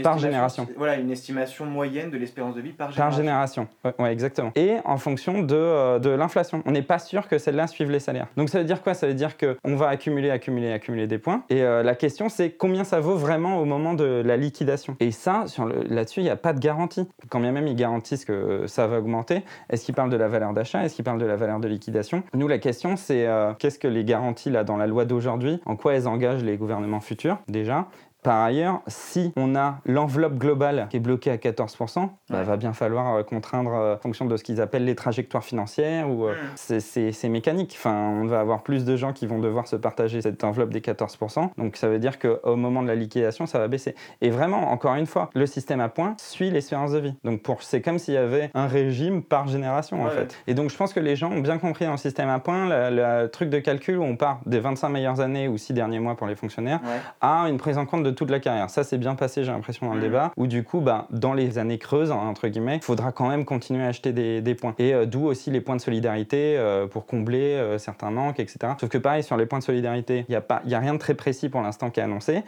[0.03, 0.69] Par estimation- génération.
[0.77, 3.21] Voilà, une estimation moyenne de l'espérance de vie par Par génération.
[3.23, 4.53] génération, ouais, ouais, exactement.
[4.57, 6.63] Et en fonction de, euh, de l'inflation.
[6.67, 8.27] On n'est pas sûr que celle-là suive les salaires.
[8.37, 8.95] Donc ça veut dire quoi?
[8.95, 11.43] Ça veut dire qu'on va accumuler, accumuler, accumuler des points.
[11.51, 14.97] Et euh, la question, c'est combien ça vaut vraiment au moment de la liquidation?
[15.01, 15.45] Et ça,
[15.89, 17.07] là-dessus, il n'y a pas de garantie.
[17.29, 20.53] Quand bien même ils garantissent que ça va augmenter, est-ce qu'ils parlent de la valeur
[20.53, 20.85] d'achat?
[20.85, 22.23] Est-ce qu'ils parlent de la valeur de liquidation?
[22.35, 25.61] Nous, la question, c'est euh, qu'est-ce que les garanties là dans la loi d'aujourd'hui?
[25.67, 26.90] En quoi elles engagent les gouvernements?
[26.99, 27.87] Futurs déjà
[28.23, 32.57] Par ailleurs, si on a l'enveloppe globale qui est bloquée à 14%, il bah, va
[32.57, 36.11] bien falloir euh, contraindre euh, en fonction de ce qu'ils appellent les trajectoires financières.
[36.11, 37.75] ou euh, C'est mécanique.
[37.79, 40.81] Enfin, on va avoir plus de gens qui vont devoir se partager cette enveloppe des
[40.81, 41.51] 14%.
[41.57, 43.95] Donc ça veut dire qu'au moment de la liquidation, ça va baisser.
[44.21, 47.15] Et vraiment, encore une fois, le système à points suit l'espérance de vie.
[47.25, 50.37] Donc c'est comme s'il y avait un régime par génération en fait.
[50.47, 52.69] Et donc je pense que les gens ont bien compris dans le système à points
[52.69, 56.17] le, truc de calcul où on part des 25 meilleures années ou 6 derniers mois
[56.17, 56.81] pour les fonctionnaires
[57.21, 58.71] à une prise en compte de toute la carrière.
[58.71, 60.03] Ça c'est bien passé, j'ai l'impression dans le mmh.
[60.03, 60.33] débat.
[60.37, 63.85] Où du coup, bah, dans les années creuses entre guillemets, il faudra quand même continuer
[63.85, 64.75] à acheter des, points.
[64.79, 68.75] Et euh, d'où aussi les points de solidarité euh, pour combler euh, certains manques, etc.
[68.81, 70.99] Sauf que pareil sur les points de solidarité, il n'y a pas, a rien de
[70.99, 72.43] très précis pour l'instant qui est annoncé.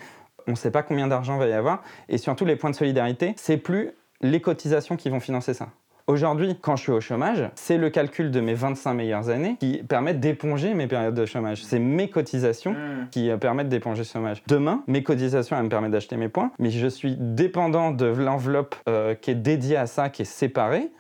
[0.47, 1.83] On ne sait pas combien d'argent va y avoir.
[2.09, 5.69] Et surtout, les points de solidarité, c'est plus les cotisations qui vont financer ça.
[6.09, 9.83] Aujourd'hui, quand je suis au chômage, c'est le calcul de mes 25 meilleures années qui
[9.83, 11.63] permettent d'éponger mes périodes de chômage.
[11.65, 13.09] C'est mes cotisations mmh.
[13.11, 14.43] qui euh, permettent d'éponger le chômage.
[14.49, 18.75] Demain, mes cotisations, elles me permettent d'acheter mes points, mais je suis dépendant de l'enveloppe
[18.89, 20.91] euh, qui est dédiée à ça, qui est séparée.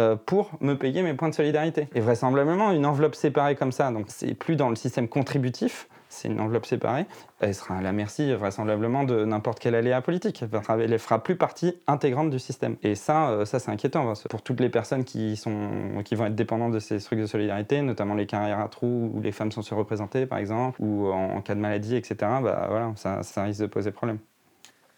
[0.00, 1.86] Euh, pour me payer mes points de solidarité.
[1.94, 6.28] Et vraisemblablement, une enveloppe séparée comme ça, donc c'est plus dans le système contributif, c'est
[6.28, 7.06] une enveloppe séparée,
[7.40, 10.42] elle sera à la merci vraisemblablement de n'importe quel aléa politique.
[10.42, 12.76] Elle ne fera plus partie intégrante du système.
[12.82, 16.34] Et ça, euh, ça c'est inquiétant pour toutes les personnes qui, sont, qui vont être
[16.34, 19.62] dépendantes de ces trucs de solidarité, notamment les carrières à trous où les femmes sont
[19.62, 22.16] surreprésentées par exemple, ou en, cas de maladie, etc.
[22.20, 24.18] Bah, voilà, ça, ça risque de poser problème.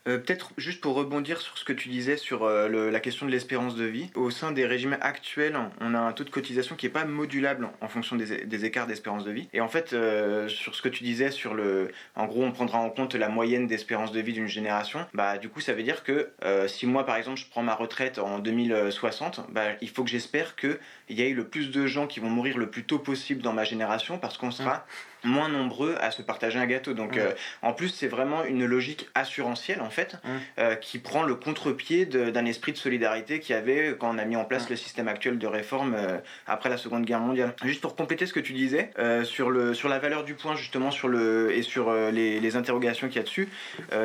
[0.06, 3.30] Euh, peut-être juste pour rebondir sur ce que tu disais sur euh, la question de
[3.30, 4.10] l'espérance de vie.
[4.14, 7.68] Au sein des régimes actuels, on a un taux de cotisation qui n'est pas modulable
[7.80, 9.48] en fonction des, écarts d'espérance de vie.
[9.52, 11.90] Et en fait, euh, sur ce que tu disais sur le...
[12.14, 15.04] En gros, on prendra en compte la moyenne d'espérance de vie d'une génération.
[15.12, 16.30] Bah, du coup, ça veut dire que
[16.68, 20.56] si moi, par exemple, je prends ma retraite en 2060, bah, il faut que j'espère
[20.56, 20.78] qu'il
[21.10, 23.64] y ait le plus de gens qui vont mourir le plus tôt possible dans ma
[23.64, 24.86] génération parce qu'on sera
[25.24, 26.94] moins nombreux à se partager un gâteau.
[26.94, 30.16] Donc, euh, en plus, c'est vraiment une logique assurantielle, en fait,
[30.58, 34.24] euh, qui prend le contre-pied d'un esprit de solidarité qu'il y avait quand on a
[34.24, 37.54] mis en place le système actuel de réforme euh, après la Seconde Guerre mondiale.
[37.64, 38.90] Juste pour compléter ce que tu disais
[39.24, 43.08] sur, le, sur la valeur du point, justement, sur le, et sur les, les, interrogations
[43.08, 43.48] qu'il y a dessus,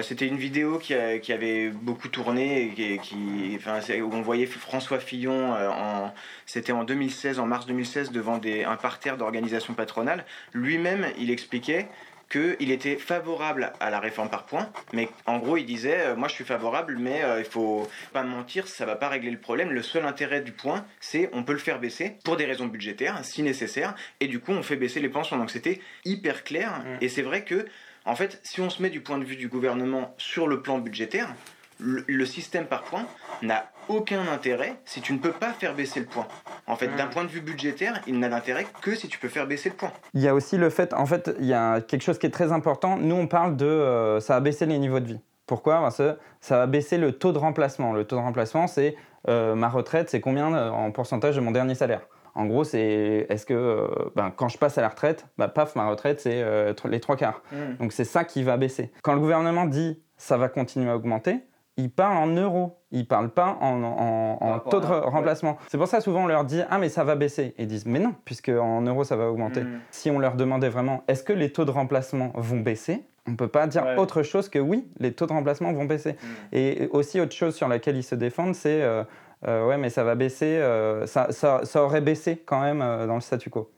[0.01, 4.99] c'était une vidéo qui, qui, avait beaucoup tourné, et qui, enfin, où on voyait François
[4.99, 6.13] Fillon, en,
[6.45, 10.25] c'était en 2016, en mars 2016, devant des, un parterre d'organisations patronales.
[10.53, 11.87] Lui-même, il expliquait
[12.31, 16.29] qu'il était favorable à la réforme par points, mais en gros il disait euh, moi
[16.29, 19.71] je suis favorable, mais euh, il faut pas mentir, ça va pas régler le problème.
[19.71, 23.19] Le seul intérêt du point, c'est on peut le faire baisser pour des raisons budgétaires
[23.23, 25.37] si nécessaire, et du coup on fait baisser les pensions.
[25.37, 26.97] Donc c'était hyper clair, mmh.
[27.01, 27.65] et c'est vrai que
[28.05, 30.79] en fait si on se met du point de vue du gouvernement sur le plan
[30.79, 31.35] budgétaire,
[31.81, 33.07] le, système par points
[33.41, 36.27] n'a aucun intérêt si tu ne peux pas faire baisser le point.
[36.67, 39.47] En fait, d'un point de vue budgétaire, il n'a d'intérêt que si tu peux faire
[39.47, 39.91] baisser le point.
[40.13, 42.31] Il y a aussi le fait, en fait, il y a quelque chose qui est
[42.31, 42.97] très important.
[42.97, 45.19] Nous, on parle de euh, ça va baisser les niveaux de vie.
[45.45, 45.81] Pourquoi?
[45.81, 47.93] Parce que ça va baisser le taux de remplacement.
[47.93, 48.95] Le taux de remplacement, c'est
[49.27, 52.01] euh, ma retraite, c'est combien euh, en pourcentage de mon dernier salaire?
[52.33, 55.89] En gros, c'est est-ce que ben, quand je passe à la retraite, bah, paf, ma
[55.89, 56.45] retraite, c'est
[56.85, 57.41] les trois quarts.
[57.51, 57.75] Mmh.
[57.81, 58.89] Donc c'est ça qui va baisser.
[59.03, 61.41] Quand le gouvernement dit ça va continuer à augmenter,
[61.77, 65.57] il parle en euros, il parle pas en, taux de remplacement.
[65.69, 67.99] C'est pour ça souvent on leur dit ah mais ça va baisser ils disent mais
[67.99, 69.61] non puisque en euros ça va augmenter.
[69.61, 69.79] Hmm.
[69.91, 73.35] Si on leur demandait vraiment est-ce que les taux de remplacement vont baisser, on ne
[73.35, 76.13] peut pas dire autre chose que oui, les taux de remplacement vont baisser.
[76.13, 76.55] Hmm.
[76.55, 79.03] Et aussi autre chose sur laquelle ils se défendent, c'est euh,
[79.47, 83.21] euh, ouais mais ça va baisser, euh, ça, ça, aurait baissé quand même dans le
[83.21, 83.69] statu quo.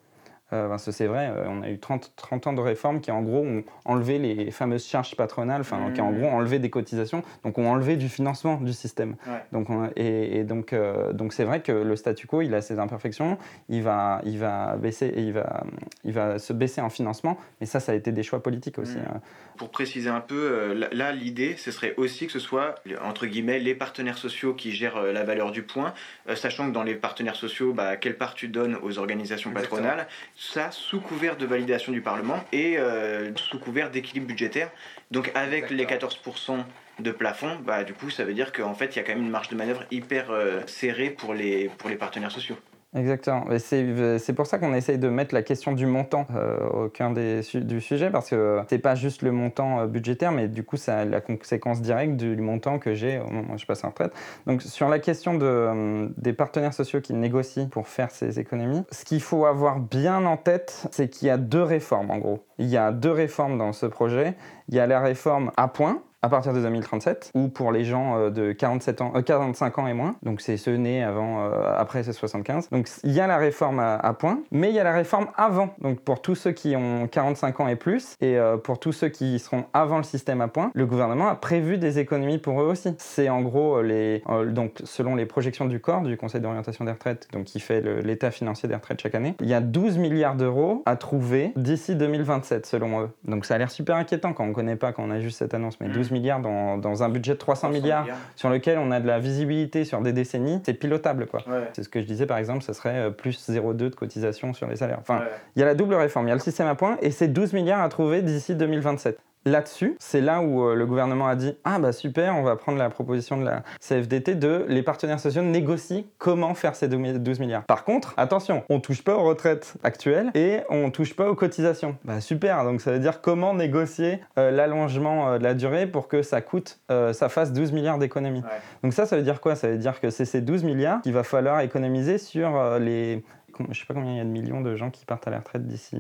[0.54, 3.40] Euh, c'est vrai, euh, on a eu 30, 30, ans de réformes qui, en gros,
[3.40, 6.18] ont enlevé les fameuses charges patronales, enfin, qui, en mmh.
[6.18, 9.16] gros, ont enlevé des cotisations, donc ont enlevé du financement du système.
[9.52, 13.38] Donc, et, donc, euh, donc, c'est vrai que le statu quo, il a ses imperfections,
[13.70, 15.64] il va, il va, baisser, il va,
[16.04, 18.98] il va se baisser en financement, mais ça, ça a été des choix politiques aussi.
[18.98, 19.16] Mmh.
[19.16, 19.22] Hein.
[19.58, 23.76] Pour préciser un peu, là, l'idée, ce serait aussi que ce soit, entre guillemets, les
[23.76, 25.94] partenaires sociaux qui gèrent la valeur du point,
[26.36, 30.08] sachant que dans les partenaires sociaux, bah, quelle part tu donnes aux organisations patronales
[30.52, 34.70] ça sous couvert de validation du Parlement et euh, sous couvert d'équilibre budgétaire.
[35.12, 36.64] Donc avec les 14%
[37.00, 39.24] de plafond, bah, du coup ça veut dire qu'en fait il y a quand même
[39.24, 42.58] une marge de manœuvre hyper euh, serrée pour les, pour les partenaires sociaux.
[42.96, 43.46] Exactement.
[43.58, 47.42] C'est pour ça qu'on essaye de mettre la question du montant euh, au cœur des,
[47.56, 51.06] du sujet, parce que c'est pas juste le montant euh, budgétaire, mais du coup, c'est
[51.06, 54.14] la conséquence directe du, montant que j'ai au moment où je passe en retraite.
[54.46, 58.84] Donc, sur la question de, euh, des partenaires sociaux qui négocient pour faire ces économies,
[58.92, 62.44] ce qu'il faut avoir bien en tête, c'est qu'il y a deux réformes, en gros.
[62.64, 64.36] Il y a deux réformes dans ce projet.
[64.70, 68.18] Il y a la réforme à point, à partir de 2037, ou pour les gens
[68.18, 72.70] euh, de 47 ans, 45 ans et moins, donc c'est ceux nés avant, après 75.
[72.70, 75.28] Donc il y a la réforme à, à, point, mais il y a la réforme
[75.36, 79.10] avant, donc pour tous ceux qui ont 45 ans et plus, et pour tous ceux
[79.10, 82.68] qui seront avant le système à point, le gouvernement a prévu des économies pour eux
[82.68, 82.96] aussi.
[83.00, 87.28] C'est en gros les, donc selon les projections du corps, du Conseil d'orientation des retraites,
[87.34, 90.84] donc qui fait l'état financier des retraites chaque année, il y a 12 milliards d'euros
[90.86, 93.10] à trouver d'ici 2027 selon eux.
[93.26, 95.40] Donc ça a l'air super inquiétant quand on ne connaît pas, quand on a juste
[95.40, 96.14] cette annonce, mais 12 mm.
[96.14, 99.86] milliards dans, dans, un budget de 300, milliards, sur lequel on a de la visibilité
[99.86, 101.44] sur des décennies, c'est pilotable quoi.
[101.74, 104.68] C'est ce que je disais par exemple, ce serait euh, plus 0,2 de cotisation sur
[104.68, 105.00] les salaires.
[105.00, 105.24] Enfin,
[105.56, 107.28] il y a la double réforme, il y a le système à points et c'est
[107.28, 111.56] 12 milliards à trouver d'ici 2027 là-dessus, c'est là où euh, le gouvernement a dit
[111.64, 115.42] Ah bah super, on va prendre la proposition de la CFDT de les partenaires sociaux
[115.42, 117.64] négocient comment faire ces 12 milliards.
[117.64, 121.98] Par contre, attention, on touche pas aux retraites actuelles et on touche pas aux cotisations.
[122.04, 126.08] Bah super, donc ça veut dire comment négocier euh, l'allongement euh, de la durée pour
[126.08, 128.44] que ça coûte, ça fasse 12 milliards d'économies.
[128.84, 129.56] Donc ça, ça veut dire quoi?
[129.56, 133.24] Ça veut dire que c'est ces 12 milliards qu'il va falloir économiser sur les...
[133.70, 135.40] Je sais pas combien il y a de millions de gens qui partent à la
[135.40, 135.98] retraite d'ici...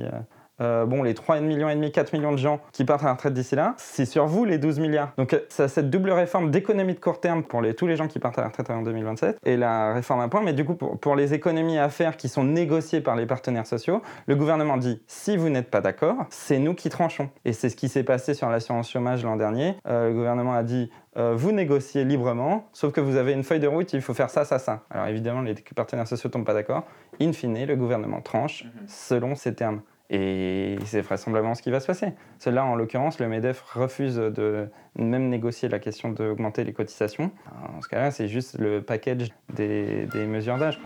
[0.61, 3.13] Euh, bon, les 3,5 millions et demi, 4 millions de gens qui partent à la
[3.13, 5.11] retraite d'ici là, c'est sur vous les 12 milliards.
[5.17, 8.19] Donc ça, cette double réforme d'économie de court terme pour les, tous les gens qui
[8.19, 10.99] partent à la retraite en 2027 et la réforme à point, mais du coup pour,
[10.99, 15.01] pour, les économies à faire qui sont négociées par les partenaires sociaux, le gouvernement dit
[15.07, 17.29] si vous n'êtes pas d'accord, c'est nous qui tranchons.
[17.45, 19.75] Et c'est ce qui s'est passé sur l'assurance chômage l'an dernier.
[19.87, 23.59] Euh, le gouvernement a dit euh, vous négociez librement, sauf que vous avez une feuille
[23.59, 24.83] de route, il faut faire ça, ça, ça.
[24.89, 26.83] Alors évidemment, les partenaires sociaux ne tombent pas d'accord.
[27.21, 28.71] In fine, le gouvernement tranche mhm.
[28.87, 29.81] selon ces termes.
[30.09, 32.13] Et c'est vraisemblablement ce qui va se passer.
[32.37, 37.31] Cela, en l'occurrence, le MEDEF refuse de même négocier la question d'augmenter les cotisations.
[37.77, 40.79] En ce cas-là, c'est juste le package des, des mesures d'âge.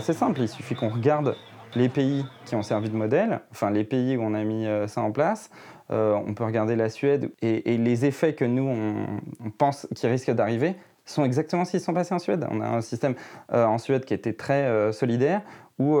[0.00, 1.36] Assez simple, il suffit qu'on regarde
[1.74, 4.86] les pays qui ont servi de modèle, enfin les pays où on a mis euh,
[4.86, 5.50] ça en place.
[5.90, 10.30] Euh, on peut regarder la Suède et, les effets que nous, on, pense qui risquent
[10.30, 12.46] d'arriver sont exactement ce qui sont passés en Suède.
[12.50, 13.14] On a un système
[13.52, 15.42] euh, en Suède qui était très solidaire,
[15.78, 15.98] où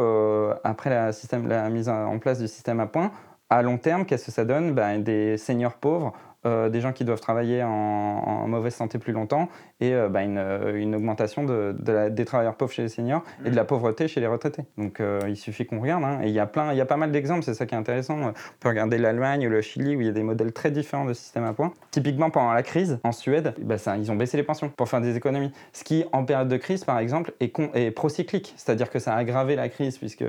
[0.64, 3.10] après la, mise en place du système à points,
[3.50, 4.72] à long terme, qu'est-ce que ça donne?
[4.72, 6.12] Ben, Des seniors pauvres
[6.44, 9.48] des gens qui doivent travailler en, mauvaise santé plus longtemps
[9.80, 11.74] et euh, bah, euh, une, augmentation de,
[12.10, 13.66] des travailleurs pauvres chez les seniors et de la mm.
[13.66, 14.64] pauvreté chez les retraités.
[14.76, 16.04] Donc euh, il suffit qu'on regarde.
[16.04, 16.20] Hein.
[16.22, 17.78] et il y a plein, il y a pas mal d'exemples, c'est ça qui est
[17.78, 18.16] intéressant.
[18.20, 21.04] On peut regarder l'Allemagne ou le Chili où il y a des modèles très différents
[21.04, 21.72] de système à points.
[21.90, 25.00] Typiquement pendant la crise en Suède, bah, ça, ils ont baissé les pensions pour faire
[25.00, 25.52] des économies.
[25.72, 29.16] Ce qui en période de crise par exemple est, est procyclique, c'est-à-dire que ça a
[29.16, 30.24] aggravé la crise puisque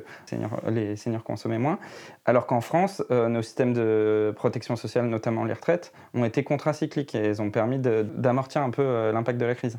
[0.67, 1.79] les seniors consommaient moins.
[2.25, 7.29] Alors qu'en France, nos systèmes de protection sociale, notamment les retraites, ont été contracycliques et
[7.29, 9.77] ils ont permis d'amortir un peu l'impact de la crise.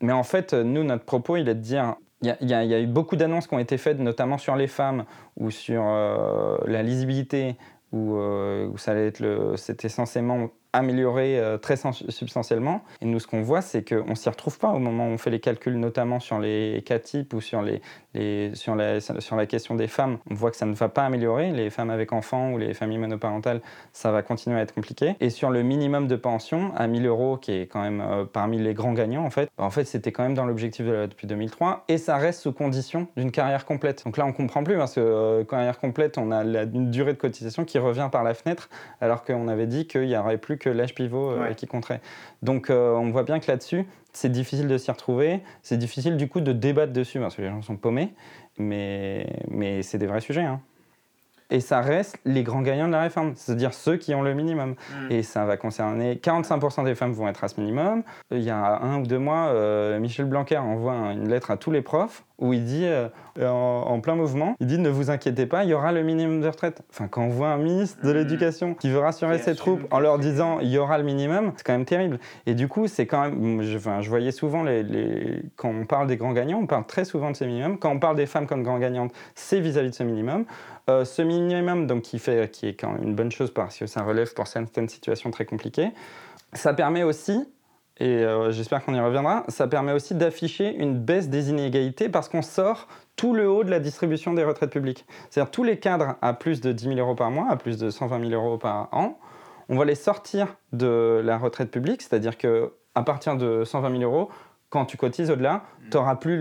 [0.00, 3.16] Mais en fait, nous, notre propos, il est de dire il y, a eu beaucoup
[3.16, 5.04] d'annonces qui ont été faites, notamment sur les femmes
[5.36, 7.56] ou sur euh, la lisibilité,
[7.90, 8.70] où, euh,
[9.56, 12.82] c'était censément améliorer euh, très substantiellement.
[13.00, 15.18] Et nous, ce qu'on voit, c'est qu'on ne s'y retrouve pas au moment où on
[15.18, 17.80] fait les calculs, notamment sur les cas types ou sur, les,
[18.54, 20.18] sur, la, sur la question des femmes.
[20.30, 21.52] On voit que ça ne va pas améliorer.
[21.52, 23.60] Les femmes avec enfants ou les familles monoparentales,
[23.92, 25.14] ça va continuer à être compliqué.
[25.20, 28.58] Et sur le minimum de pension, à 1000 euros, qui est quand même euh, parmi
[28.58, 31.84] les grands gagnants, en fait, en fait c'était quand même dans l'objectif de, depuis 2003.
[31.88, 34.04] Et ça reste sous condition d'une carrière complète.
[34.04, 37.18] Donc là, on comprend plus, parce que euh, carrière complète, on a une durée de
[37.18, 40.70] cotisation qui revient par la fenêtre, alors qu'on avait dit qu'il n'y aurait plus que
[40.70, 42.00] l'âge pivot euh, qui compterait.
[42.42, 46.28] Donc euh, on voit bien que là-dessus, c'est difficile de s'y retrouver, c'est difficile du
[46.28, 48.14] coup de débattre dessus parce que les gens sont paumés,
[48.58, 50.42] mais, mais c'est des vrais sujets.
[50.44, 50.60] Hein.
[51.52, 54.70] Et ça reste les grands gagnants de la réforme, c'est-à-dire ceux qui ont le minimum.
[54.70, 55.12] Mm.
[55.12, 58.02] Et ça va concerner 45% des femmes vont être à ce minimum.
[58.30, 61.70] Il y a un ou deux mois, euh, Michel Blanquer envoie une lettre à tous
[61.70, 63.08] les profs où il dit, euh,
[63.40, 66.48] en, plein mouvement, il dit ne vous inquiétez pas, il y aura le minimum de
[66.48, 66.82] retraite.
[66.90, 68.16] Enfin, quand on voit un ministre de mmh.
[68.16, 71.64] l'Éducation qui veut rassurer ses troupes en leur disant il y aura le minimum, c'est
[71.64, 72.18] quand même terrible.
[72.46, 76.08] Et du coup, c'est quand même, je, enfin, je voyais souvent, les, quand on parle
[76.08, 77.78] des grands gagnants, on parle très souvent de ces minimums.
[77.78, 80.44] Quand on parle des femmes comme grands gagnantes, c'est vis-à-vis de ce minimum.
[80.90, 83.86] Euh, ce minimum, donc, qui, fait, qui est quand même une bonne chose parce que
[83.86, 85.90] ça relève pour certaines situations très compliquées,
[86.54, 87.46] ça permet aussi
[88.02, 92.28] et euh, j'espère qu'on y reviendra, ça permet aussi d'afficher une baisse des inégalités parce
[92.28, 95.06] qu'on sort tout le haut de la distribution des retraites publiques.
[95.30, 97.90] C'est-à-dire tous les cadres à plus de 10 000 euros par mois, à plus de
[97.90, 99.20] 120 000 euros par an,
[99.68, 104.30] on va les sortir de la retraite publique, c'est-à-dire qu'à partir de 120 000 euros,
[104.68, 106.38] quand tu cotises au-delà, tu n'auras plus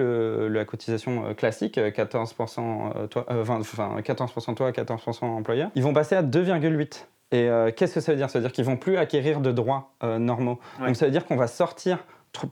[0.50, 5.70] la cotisation euh, classique, euh, 14%, euh, toi, euh, 20, enfin, 14% toi, 14% employeur.
[5.76, 7.06] Ils vont passer à 2,8.
[7.32, 8.30] Et euh, qu'est-ce que ça veut dire?
[8.30, 10.60] Ça veut dire qu'ils vont plus acquérir de droits euh, normaux.
[10.80, 10.88] Ouais.
[10.88, 12.00] Donc ça veut dire qu'on va sortir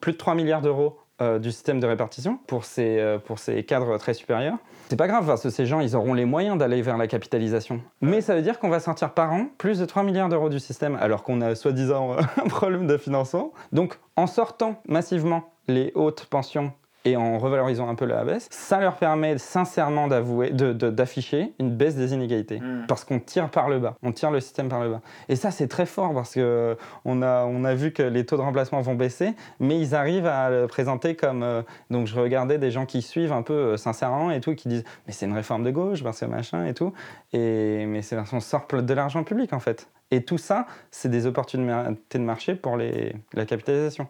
[0.02, 3.98] plus de 3 milliards d'euros euh, du système de répartition pour ces, pour ces cadres
[3.98, 4.58] très supérieurs.
[4.90, 7.82] C'est pas grave parce que ces gens, ils auront les moyens d'aller vers la capitalisation.
[8.02, 10.60] Mais ça veut dire qu'on va sortir par an plus de 3 milliards d'euros du
[10.60, 13.52] système alors qu'on a soi-disant un problème de financement.
[13.72, 16.72] Donc en sortant massivement les hautes pensions
[17.06, 21.54] et en revalorisant un peu la baisse, ça leur permet sincèrement d'avouer, de- de- d'afficher
[21.60, 22.60] une baisse des inégalités.
[22.60, 22.86] Mm.
[22.88, 25.02] Parce qu'on tire par le bas, on tire le système par le bas.
[25.30, 28.36] Et ça, c'est très fort parce que on a, on a vu que les taux
[28.38, 31.44] de remplacement vont baisser, mais ils arrivent à le présenter comme.
[31.44, 34.68] euh, donc je regardais des gens qui suivent un peu euh, sincèrement et tout, qui
[34.68, 36.92] disent mais c'est une réforme de gauche, parce que machin et tout.
[37.34, 39.88] Et mais c'est on sort de l'argent public en fait.
[40.12, 44.08] Et tout ça, c'est des opportunités de marché pour les, la capitalisation.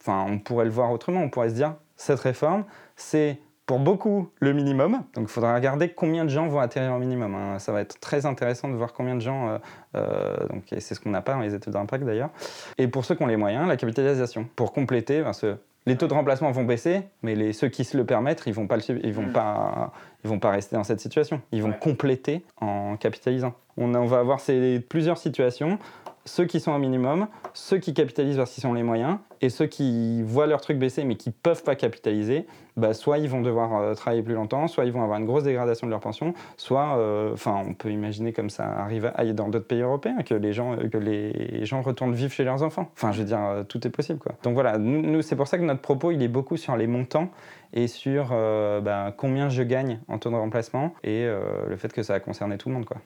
[0.00, 1.20] Enfin, on pourrait le voir autrement.
[1.20, 2.64] On pourrait se dire cette réforme,
[2.96, 5.02] c'est pour beaucoup le minimum.
[5.14, 7.34] Donc il faudra regarder combien de gens vont atterrir au minimum.
[7.36, 7.58] hein.
[7.60, 9.48] Ça va être très intéressant de voir combien de gens.
[9.48, 9.58] euh,
[9.96, 12.30] euh, donc, et c'est ce qu'on n'a pas dans les études d'impact d'ailleurs.
[12.78, 14.48] Et pour ceux qui ont les moyens, la capitalisation.
[14.56, 18.04] Pour compléter, que les taux de remplacement vont baisser, mais les, ceux qui se le
[18.04, 19.32] permettent, ils vont pas, le ils vont Mm.
[19.32, 19.92] pas,
[20.24, 21.40] ils vont pas rester dans cette situation.
[21.52, 21.78] Ils vont Ouais.
[21.80, 23.54] compléter en capitalisant.
[23.76, 25.78] On, a- on va avoir ces, plusieurs situations.
[26.32, 29.66] Ceux qui sont au minimum, ceux qui capitalisent parce qu'ils ont les moyens, et ceux
[29.66, 33.76] qui voient leur truc baisser mais qui peuvent pas capitaliser, bah, soit ils vont devoir
[33.76, 36.96] euh, travailler plus longtemps, soit ils vont avoir une grosse dégradation de leur pension, soit,
[36.98, 40.52] euh, enfin, on peut imaginer comme ça arrive à- dans d'autres pays européens que les
[40.52, 42.88] gens que les gens retournent vivre chez leurs enfants.
[42.92, 44.36] Enfin, je veux dire, euh, tout est possible, quoi.
[44.44, 47.28] Donc voilà, nous, c'est pour ça que notre propos il est beaucoup sur les montants
[47.72, 51.92] et sur euh, bah, combien je gagne en taux de remplacement et euh, le fait
[51.92, 52.98] que ça va concerner tout le monde, quoi.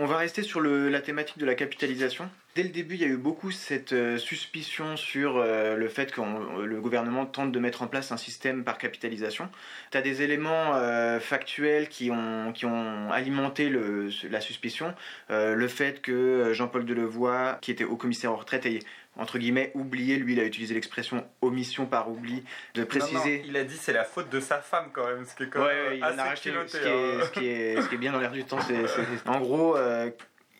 [0.00, 2.30] On va rester sur la thématique de la capitalisation.
[2.54, 6.10] Dès le début, il y a eu beaucoup cette euh, suspicion sur euh, le fait
[6.10, 6.20] que
[6.64, 9.48] le gouvernement tente de mettre en place un système par capitalisation.
[9.92, 14.92] Tu as des éléments euh, factuels qui ont, qui ont alimenté le- la suspicion.
[15.30, 18.80] Le fait que Jean-Paul Delevoye, qui était haut commissaire aux retraites, ait
[19.16, 23.42] entre guillemets oublié, lui il a utilisé l'expression omission par oubli, de préciser...
[23.46, 25.60] il a dit c'est la faute de sa femme quand même, ce qui est quand
[25.60, 26.52] Ouais, ouais, il en a racheté.
[26.68, 29.28] Ce qui, est, ce, qui est, ce qui est bien dans l'air du temps, c'est.
[29.28, 29.76] En gros,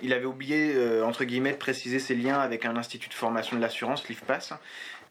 [0.02, 3.56] il avait oublié, euh, entre guillemets, de préciser ses liens avec un institut de formation
[3.56, 4.58] de l'assurance, l'IFPAS.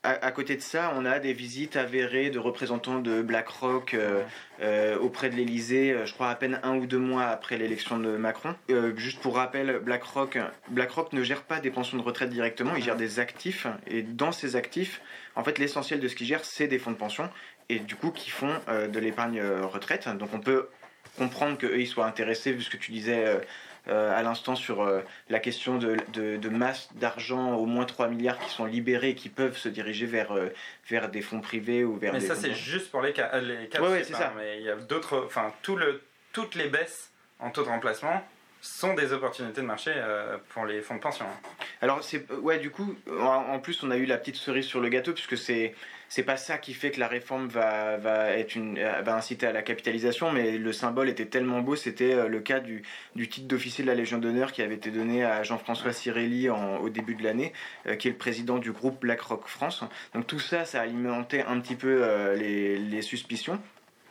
[0.04, 4.24] À, à côté de ça, on a des visites avérées de représentants de BlackRock euh,
[4.62, 8.16] euh, auprès de l'Elysée, je crois à peine un ou deux mois après l'élection de
[8.16, 8.56] Macron.
[8.96, 10.38] Juste pour rappel, BlackRock,
[10.70, 13.68] BlackRock ne gère pas des pensions de retraite directement, il gère des actifs.
[13.88, 15.02] Et dans ces actifs,
[15.36, 17.30] en fait, l'essentiel de ce qu'il gère, c'est des fonds de pension.
[17.70, 20.08] Et du coup, qui font de l'épargne retraite.
[20.18, 20.70] Donc on peut
[21.18, 23.42] comprendre qu'eux, ils soient intéressés, vu ce que tu disais
[23.90, 28.40] à l'instant sur euh, la question de, de, de masse d'argent, au moins 3 milliards
[28.40, 30.50] qui sont libérés et qui peuvent se diriger vers, euh,
[30.90, 33.68] vers des fonds privés ou vers Mais des ça, c'est juste pour les cas, les
[33.68, 34.34] cas Ouais, ouais, c'est ça.
[34.38, 35.24] Mais il y a d'autres.
[35.26, 36.02] Enfin, tout le,
[36.34, 38.24] toutes les baisses en taux de remplacement
[38.62, 41.26] sont des opportunités de marché euh, pour les fonds de pension.
[41.26, 41.50] hein.
[41.82, 44.80] Alors, c'est ouais, du coup, en, en plus, on a eu la petite cerise sur
[44.82, 45.76] le gâteau, puisque c'est
[46.10, 49.48] c'est pas ça qui fait que la réforme va, va, être une, euh, va inciter
[49.48, 52.84] à la capitalisation, mais le symbole était tellement beau, c'était euh, le cas du,
[53.16, 56.78] du titre d'officier de la Légion d'honneur qui avait été donné à Jean-François Cirelli en-
[56.78, 57.54] au début de l'année,
[57.88, 59.84] euh, qui est le président du groupe BlackRock France.
[60.14, 63.60] Donc tout ça, ça alimentait un petit peu euh, les, les suspicions.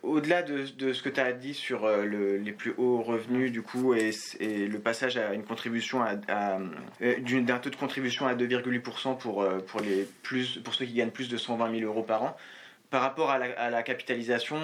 [0.06, 3.50] Au-delà de, de ce que tu as dit sur euh, le- les plus hauts revenus,
[3.50, 6.60] du coup, et, le passage à une contribution à, à-
[7.02, 10.92] euh, d'un taux de contribution à 2,8% pour, euh, pour, les plus, pour ceux qui
[10.94, 12.36] gagnent plus de 120 000 euros par an,
[12.96, 14.56] par rapport à la, à la capitalisation,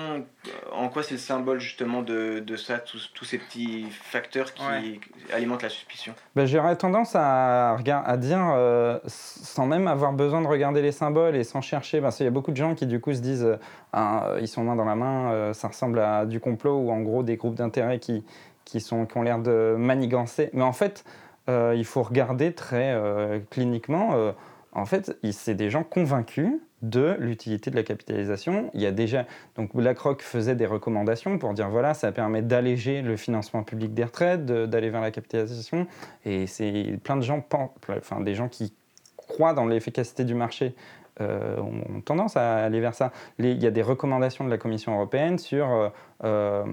[0.73, 4.63] en quoi c'est le symbole justement de, de ça, tous, tous ces petits facteurs qui
[4.63, 5.01] Ouais.
[5.35, 6.15] alimentent la suspicion?
[6.35, 7.77] Ben, J'aurais tendance à,
[8.17, 12.25] dire, euh, sans même avoir besoin de regarder les symboles et sans chercher, parce qu'il
[12.25, 13.59] y a beaucoup de gens qui du coup se disent, euh,
[13.93, 17.01] Ah, ils sont main dans la main, euh, ça ressemble à du complot ou en
[17.03, 18.25] gros des groupes d'intérêt qui,
[18.65, 20.49] qui, sont, qui ont l'air de manigancer.
[20.55, 21.05] Mais en fait,
[21.51, 24.33] euh, il faut regarder très euh, cliniquement.
[24.73, 26.49] En fait, c'est des gens convaincus
[26.81, 28.71] de l'utilité de la capitalisation.
[28.75, 33.03] Il y a déjà donc BlackRock faisait des recommandations pour dire voilà, ça permet d'alléger
[33.03, 35.87] le financement public des retraites, d'aller vers la capitalisation.
[36.25, 37.47] Et c'est plein de gens,
[37.89, 38.73] enfin des gens qui
[39.17, 40.75] croient dans l'efficacité du marché.
[41.21, 43.13] Euh, ont tendance à aller vers ça.
[43.39, 45.89] Il y a des recommandations de la Commission européenne sur euh,
[46.25, 46.65] euh,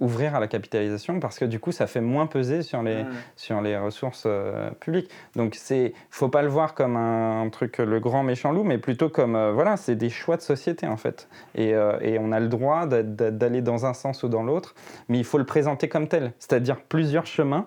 [0.00, 3.04] ouvrir à la capitalisation parce que du coup ça fait moins peser sur les,
[3.36, 4.26] sur les ressources
[4.80, 5.10] publiques.
[5.36, 9.08] Donc c'est, faut pas le voir comme un, truc le grand méchant loup, mais plutôt
[9.08, 11.28] comme voilà, c'est des choix de société en fait.
[11.54, 11.70] Et,
[12.00, 14.74] et on a le droit d'a- d'a- d'aller dans un sens ou dans l'autre,
[15.08, 17.66] mais il faut le présenter comme tel, c'est-à-dire plusieurs chemins.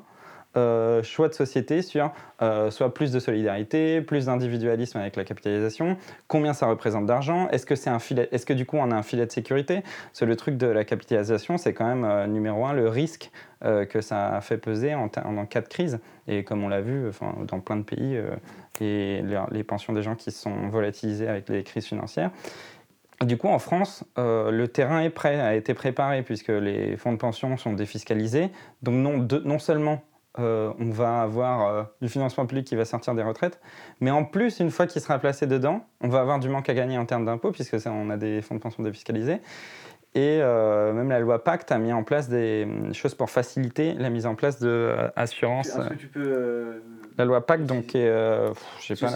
[0.58, 5.98] Euh, choix de société sur euh, soit plus de solidarité, plus d'individualisme avec la capitalisation,
[6.28, 8.96] combien ça représente d'argent, est-ce que c'est un filet, est-ce que du coup on a
[8.96, 9.84] un filet de sécurité?
[10.14, 13.32] C'est le truc de la capitalisation, c'est quand même euh, numéro un le risque
[13.90, 16.00] que ça fait peser en, cas de crise.
[16.28, 17.10] Et comme on l'a vu,
[17.48, 18.22] dans plein de pays,
[18.80, 22.30] les, pensions des gens qui sont volatilisées avec les crises financières.
[23.26, 27.18] Du coup, en France, le terrain est prêt, a été préparé puisque les fonds de
[27.18, 28.52] pension sont défiscalisés.
[28.84, 30.04] Donc non seulement
[30.40, 33.60] euh, on va avoir euh, du financement public qui va sortir des retraites.
[34.00, 36.74] Mais en plus, une fois qu'il sera placé dedans, on va avoir du manque à
[36.74, 39.40] gagner en termes d'impôts, puisque ça, on a des fonds de pension défiscalisés.
[40.16, 44.10] Et euh, même la loi Pacte a mis en place des choses pour faciliter la
[44.10, 45.78] mise en place de assurance.
[47.18, 48.08] la loi Pacte, donc, est,
[48.80, 49.12] je sais pas.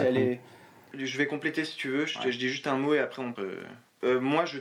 [0.94, 2.06] Je vais compléter si tu veux.
[2.06, 3.56] Je, je, dis juste un mot et après on peut.
[4.04, 4.60] Euh, moi, je,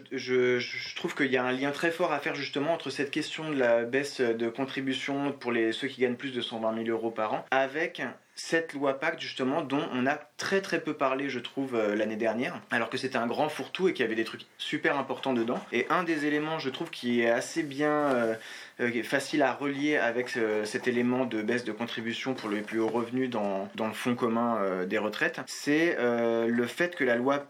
[0.59, 3.51] je, trouve qu'il y a un lien très fort à faire justement entre cette question
[3.51, 7.11] de la baisse de contribution pour les, ceux qui gagnent plus de 120 000 euros
[7.11, 8.03] par an avec
[8.41, 12.17] cette loi Pacte justement dont on a très très peu parlé je trouve euh, l'année
[12.17, 15.35] dernière alors que c'était un grand fourre-tout et qu'il y avait des trucs super importants
[15.35, 15.61] dedans.
[15.73, 18.35] Et un des éléments je trouve qui est assez bien euh,
[18.81, 20.31] euh, facile à relier avec
[20.65, 24.85] cet élément de baisse de contribution pour les plus hauts revenus dans, le fonds commun
[24.87, 27.05] des retraites c'est le fait que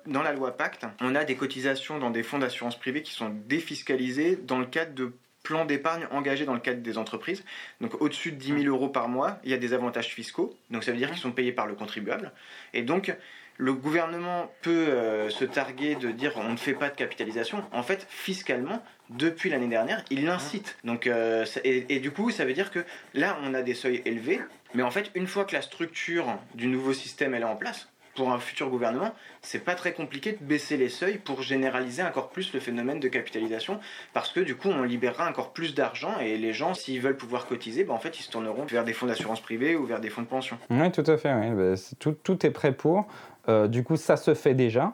[0.07, 3.31] dans la loi Pacte on a des cotisations dans des fonds d'assurance privée qui sont
[3.47, 5.13] défiscalisées dans le cadre de
[5.43, 7.45] plan d'épargne engagé dans le cadre des entreprises.
[7.81, 10.57] Donc au-dessus de 10 000 euros par mois, il y a des avantages fiscaux.
[10.71, 12.33] Donc ça veut dire qu'ils sont payés par le contribuable.
[12.75, 13.15] Et donc
[13.61, 17.63] le gouvernement peut euh, se targuer de dire on ne fait pas de capitalisation.
[17.73, 20.79] En fait, fiscalement, depuis l'année dernière, il l'incite.
[20.85, 24.01] Donc, euh, et, et, du coup, ça veut dire que là, on a des seuils
[24.07, 24.41] élevés.
[24.73, 27.89] Mais en fait, une fois que la structure du nouveau système elle est en place,
[28.15, 32.31] pour un futur gouvernement, c'est pas très compliqué de baisser les seuils pour généraliser encore
[32.31, 33.81] plus le phénomène de capitalisation,
[34.13, 37.47] parce que du coup, on libérera encore plus d'argent et les gens, s'ils veulent pouvoir
[37.47, 40.11] cotiser, bah, en fait, ils se tourneront vers des fonds d'assurance privée ou vers des
[40.11, 40.59] fonds de pension.
[40.71, 41.33] Oui, tout à fait.
[41.51, 43.07] Bah, tout, tout, est prêt pour.
[43.49, 44.93] Euh, du coup, ça se fait déjà.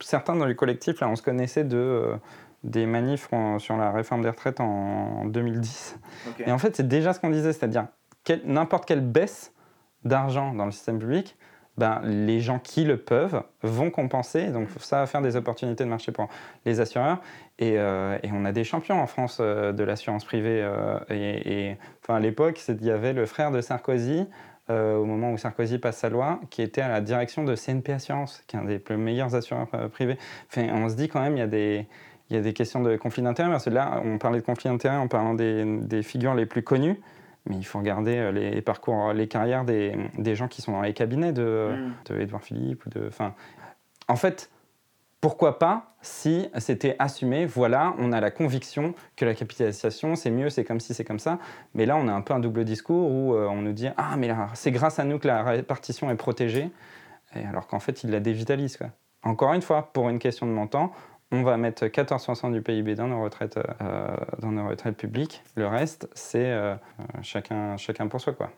[0.00, 1.76] Certains dans le collectif, là, on se connaissait de.
[1.76, 2.16] Euh,
[2.64, 3.28] des manifs
[3.58, 5.98] sur la réforme des retraites en 2010.
[6.46, 7.86] Et en fait, c'est déjà ce qu'on disait, c'est-à-dire
[8.44, 9.52] n'importe quelle baisse
[10.04, 11.36] d'argent dans le système public,
[11.78, 14.48] ben, les gens qui le peuvent vont compenser.
[14.48, 16.28] Donc ça va faire des opportunités de marché pour
[16.64, 17.20] les assureurs.
[17.58, 20.62] Et, euh, on a des champions en France euh, de l'assurance privée.
[20.62, 24.26] Euh, et, enfin, à l'époque, il y avait le frère de Sarkozy,
[24.68, 28.42] au moment où Sarkozy passe sa loi, qui était à la direction de CNP Assurance,
[28.48, 30.18] qui est un des plus meilleurs assureurs privés.
[30.48, 31.86] Enfin, on se dit quand même, il y a des...
[32.52, 36.02] Questions de conflit d'intérêts, parce que là, on parlait de conflit d'intérêts en parlant des
[36.02, 36.98] figures les plus connues
[37.48, 40.82] mais il faut regarder euh, les parcours, les carrières des, des gens qui sont dans
[40.82, 41.92] les cabinets de, mm.
[42.06, 42.86] de Edouard Philippe.
[42.86, 43.10] Ou de,
[44.08, 44.50] en fait,
[45.20, 50.50] pourquoi pas si c'était assumé, voilà, on a la conviction que la capitalisation, c'est mieux,
[50.50, 51.38] c'est comme si, c'est comme ça.
[51.74, 54.16] Mais là, on a un peu un double discours où euh, on nous dit, ah,
[54.16, 56.70] mais c'est grâce à nous que la répartition est protégée,
[57.34, 58.76] et alors qu'en fait, il la dévitalise.
[58.76, 58.88] Quoi.
[59.24, 60.92] Encore une fois, pour une question de montant,
[61.32, 65.42] on va mettre 14% du PIB dans nos retraites, euh, dans nos retraites publiques.
[65.56, 66.74] Le reste, c'est euh,
[67.22, 68.32] chacun, chacun pour soi.
[68.32, 68.52] Quoi.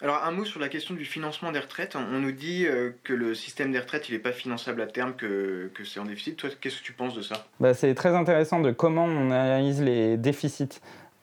[0.00, 1.96] Alors un mot sur la question du financement des retraites.
[1.96, 5.14] On nous dit euh, que le système des retraites il n'est pas finançable à terme,
[5.14, 6.36] que, que c'est en déficit.
[6.36, 7.46] Toi, qu'est-ce que tu penses de ça?
[7.58, 10.80] Bah, C'est très intéressant de comment on analyse les déficits.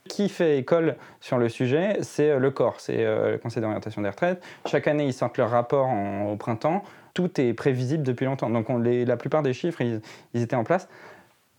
[0.10, 2.00] Qui fait école sur le sujet?
[2.02, 4.44] C'est le corps, c'est le Conseil d'orientation des retraites.
[4.66, 5.88] Chaque année, ils sortent leur rapport
[6.28, 6.84] au printemps
[7.14, 8.50] tout est prévisible depuis longtemps.
[8.50, 10.02] Donc la plupart des chiffres, ils,
[10.34, 10.88] étaient en place.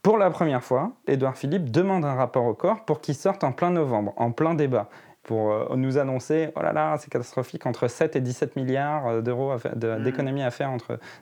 [0.02, 3.52] Pour la première fois, Édouard Philippe demande un rapport au corps pour qu'il sorte en
[3.52, 4.90] plein novembre, en plein débat,
[5.22, 9.20] pour euh, nous annoncer, oh là là, c'est catastrophique, entre 7 et 17 milliards euh,
[9.22, 10.02] d'euros mmh.
[10.02, 10.70] d'économies à faire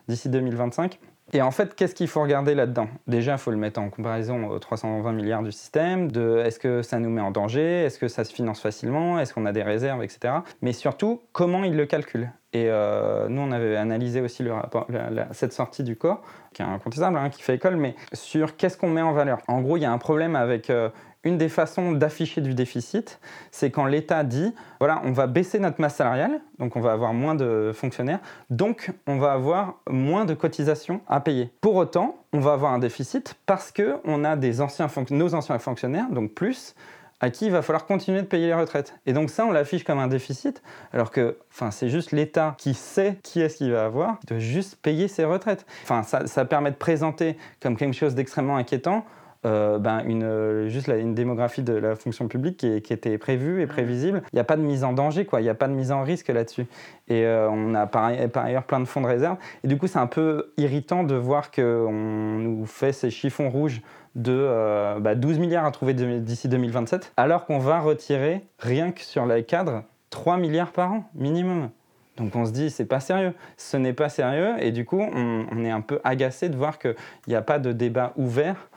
[0.08, 0.98] d'ici 2025.
[1.34, 2.88] Et en fait, qu'est-ce qu'il faut regarder là-dedans?
[3.06, 6.82] Déjà, il faut le mettre en comparaison aux 320 milliards du système, de est-ce que
[6.82, 9.62] ça nous met en danger, est-ce que ça se finance facilement, est-ce qu'on a des
[9.62, 10.34] réserves, etc.
[10.60, 14.86] Mais surtout, comment il le calcule Et euh, nous, on avait analysé aussi le rapport,
[15.30, 16.20] cette sortie du corps,
[16.52, 19.38] qui est incontestable, hein, qui fait école, mais sur qu'est-ce qu'on met en valeur.
[19.48, 20.90] En gros, il y a un problème avec euh,
[21.24, 23.20] une des façons d'afficher du déficit,
[23.50, 27.12] c'est quand l'État dit, voilà, on va baisser notre masse salariale, donc on va avoir
[27.14, 28.20] moins de fonctionnaires,
[28.50, 31.50] donc on va avoir moins de cotisations à payer.
[31.60, 35.58] Pour autant, on va avoir un déficit parce que on a des anciens nos anciens
[35.58, 36.74] fonctionnaires, donc plus,
[37.20, 38.94] à qui il va falloir continuer de payer les retraites.
[39.06, 40.60] Et donc ça, on l'affiche comme un déficit,
[40.92, 44.76] alors que enfin, c'est juste l'État qui sait qui est-ce qu'il va avoir, de juste
[44.82, 45.64] payer ses retraites.
[45.84, 49.04] Enfin, ça, ça permet de présenter comme quelque chose d'extrêmement inquiétant,
[49.44, 54.22] euh, ben une, juste une démographie de la fonction publique qui, était prévue et prévisible.
[54.32, 55.40] Il n'y a pas de mise en danger, quoi.
[55.40, 56.66] Il n'y a pas de mise en risque là-dessus.
[57.08, 59.36] Et on a par, ailleurs plein de fonds de réserve.
[59.64, 63.82] Et du coup, c'est un peu irritant de voir qu'on nous fait ces chiffons rouges
[64.14, 69.26] de 12 bah, milliards à trouver d'ici 2027, alors qu'on va retirer, rien que sur
[69.26, 71.70] les cadres, 3 milliards par an, minimum.
[72.16, 73.32] Donc on se dit, c'est pas sérieux.
[73.56, 74.54] Ce n'est pas sérieux.
[74.60, 76.94] Et du coup, on, est un peu agacé de voir qu'il
[77.26, 78.71] n'y a pas de débat ouvert euh,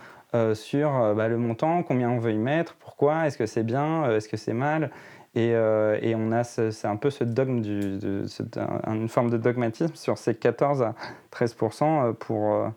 [0.53, 4.05] sur euh, bah, le montant, combien on veut y mettre, pourquoi, est-ce que c'est bien,
[4.05, 4.91] euh, est-ce que c'est mal.
[5.37, 5.53] Et,
[6.15, 7.99] on a, c'est un peu ce dogme, du,
[8.87, 10.95] une forme de dogmatisme sur ces 14 à
[11.31, 11.55] 13
[12.19, 12.71] pour,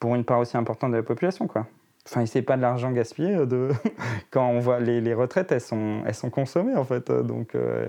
[0.00, 1.46] pour une part aussi importante de la population.
[1.46, 1.68] quoi.
[2.06, 3.46] Enfin, c'est pas de l'argent gaspillé.
[3.46, 3.70] De...
[4.30, 7.10] Quand on voit les, les, retraites, elles sont, elles sont consommées en fait.
[7.12, 7.86] Donc, euh,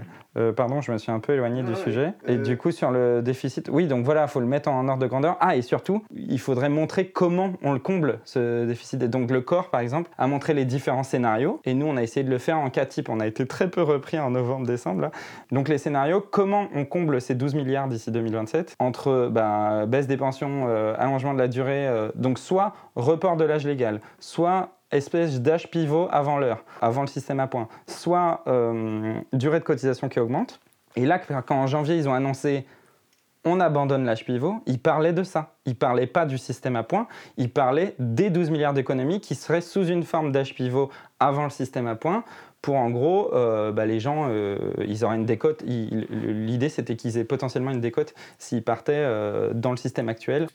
[0.56, 2.14] pardon, je me suis un peu éloigné du sujet.
[2.28, 2.42] Et euh.
[2.42, 5.08] du coup, sur le déficit, oui, donc voilà, il faut le mettre en ordre de
[5.08, 5.38] grandeur.
[5.40, 9.02] Ah, et surtout, il faudrait montrer comment on le comble, ce déficit.
[9.04, 11.62] Et donc, le corps, par exemple, a montré les différents scénarios.
[11.66, 13.10] Et nous, on a essayé de le faire en cas type.
[13.10, 15.12] On a été très peu repris en novembre-décembre.
[15.52, 20.18] Donc, les scénarios, comment on comble ces 12 milliards d'ici 2027 entre bah, baisse des
[20.18, 25.70] pensions, euh, allongement de la durée, donc soit report de l'âge légal, soit espèce d'âge
[25.70, 30.60] pivot avant l'heure, avant le système à points, soit euh, durée de cotisation qui augmente.
[30.96, 32.66] Et là, quand en janvier, ils ont annoncé
[33.46, 35.56] on abandonne l'âge pivot, ils parlaient de ça.
[35.66, 39.60] Ils parlaient pas du système à points, ils parlaient des 12 milliards d'économies qui seraient
[39.60, 40.89] sous une forme d'âge pivot
[41.20, 42.24] avant le système à points
[42.62, 45.62] pour en gros, euh, bah, les gens, euh, ils auraient une décote.
[45.64, 49.06] L'idée, c'était qu'ils aient potentiellement une décote s'ils partaient
[49.54, 50.48] dans le système actuel.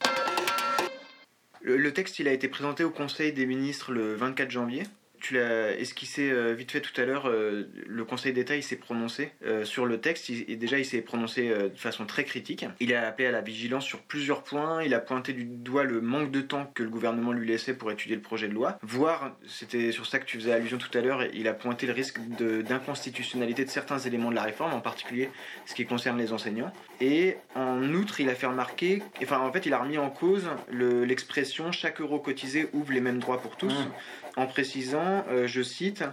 [1.61, 4.83] Le, texte, il a été présenté au Conseil des ministres le 24 janvier
[5.19, 9.31] tu l'as esquissé euh, vite fait tout à l'heure, euh, le Conseil d'État s'est prononcé
[9.45, 12.65] euh, sur le texte, et déjà il s'est prononcé de façon très critique.
[12.79, 16.01] Il a appelé à la vigilance sur plusieurs points, il a pointé du doigt le
[16.01, 19.35] manque de temps que le gouvernement lui laissait pour étudier le projet de loi, voire,
[19.47, 22.19] c'était sur ça que tu faisais allusion tout à l'heure, il a pointé le risque
[22.39, 25.29] d'inconstitutionnalité de, certains éléments de la réforme, en particulier
[25.65, 26.71] ce qui concerne les enseignants.
[27.01, 30.49] Et en outre, il a fait remarquer, enfin en fait il a remis en cause
[30.71, 33.73] l'expression chaque euro cotisé ouvre les mêmes droits pour tous.
[33.73, 33.91] Mmh
[34.35, 36.03] en précisant, euh, je cite,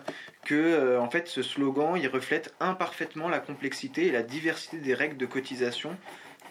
[0.45, 4.95] que euh, en fait ce slogan il reflète imparfaitement la complexité et la diversité des
[4.95, 5.97] règles de cotisation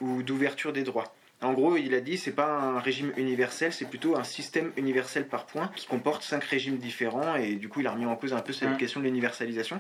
[0.01, 1.13] ou d'ouverture des droits.
[1.41, 5.27] En gros, il a dit c'est pas un régime universel, c'est plutôt un système universel
[5.27, 8.33] par point qui comporte cinq régimes différents et du coup il a remis en cause
[8.33, 9.79] un peu cette question de l'universalisation.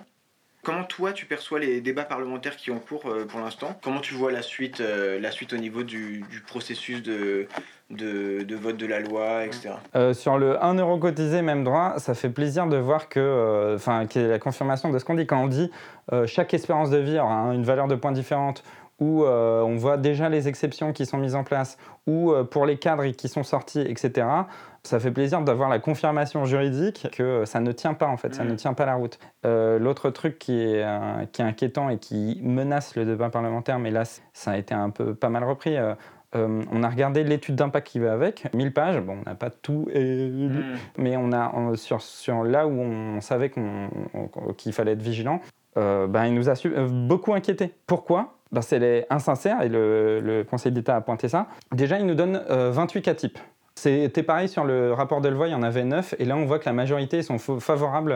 [0.63, 3.79] Comment toi tu perçois les débats parlementaires qui ont cours euh, pour l'instant?
[3.83, 7.47] Comment tu vois la suite, la suite au niveau du processus de,
[7.89, 9.73] de, vote de la loi, etc.
[9.95, 13.75] Euh, sur le 1 euro cotisé, même droit, ça fait plaisir de voir que, euh,
[13.75, 15.27] enfin, qu'il y ait la confirmation de ce qu'on dit.
[15.27, 15.71] Quand on dit
[16.11, 18.63] euh, chaque espérance de vie aura une valeur de points différente,
[18.97, 21.77] où on voit déjà les exceptions qui sont mises en place,
[22.07, 24.25] ou pour les cadres qui sont sortis, etc.
[24.83, 28.45] Ça fait plaisir d'avoir la confirmation juridique que ça ne tient pas en fait, ça
[28.45, 28.55] ne mm.
[28.55, 29.19] tient pas la route.
[29.43, 30.85] L'autre truc qui est,
[31.33, 34.91] qui est inquiétant et qui menace le débat parlementaire, mais là ça a été un
[34.91, 35.75] peu pas mal repris,
[36.35, 38.99] euh, on a regardé l'étude d'impact qui va avec, 1000 pages.
[39.01, 40.77] Bon, on n'a pas tout lu, hmm.
[40.97, 43.51] mais on a sur, sur, là où on savait
[44.57, 45.41] qu'il fallait être vigilant,
[45.77, 47.73] euh, ben, il nous a euh, beaucoup inquiété.
[47.87, 48.37] Pourquoi?
[48.51, 51.47] Ben, C'est insincère et le, Conseil d'État a pointé ça.
[51.71, 53.39] Déjà, il nous donne 28 cas types.
[53.75, 56.59] C'était pareil sur le rapport Delvoye, il y en avait 9, et là on voit
[56.59, 58.15] que la majorité sont favorables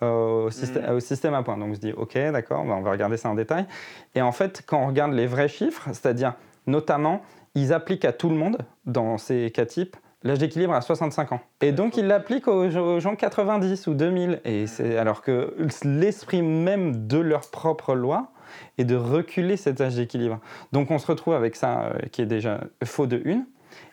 [0.00, 0.96] au, système, hmm.
[0.96, 1.58] au, système, à points.
[1.58, 3.66] Donc on se dit, ok, d'accord, ben, on va regarder ça en détail.
[4.14, 6.34] Et en fait, quand on regarde les vrais chiffres, c'est-à-dire
[6.66, 7.22] notamment
[7.54, 11.40] ils appliquent à tout le monde, dans ces cas types, l'âge d'équilibre à 65 ans.
[11.62, 12.68] Et donc ils l'appliquent aux,
[13.00, 14.40] gens 90 ou 2000.
[14.44, 15.54] Et c'est alors que
[15.84, 18.32] l'esprit même de leur propre loi
[18.78, 20.38] est de reculer cet âge d'équilibre.
[20.72, 23.46] Donc on se retrouve avec ça euh, qui est déjà faux de une.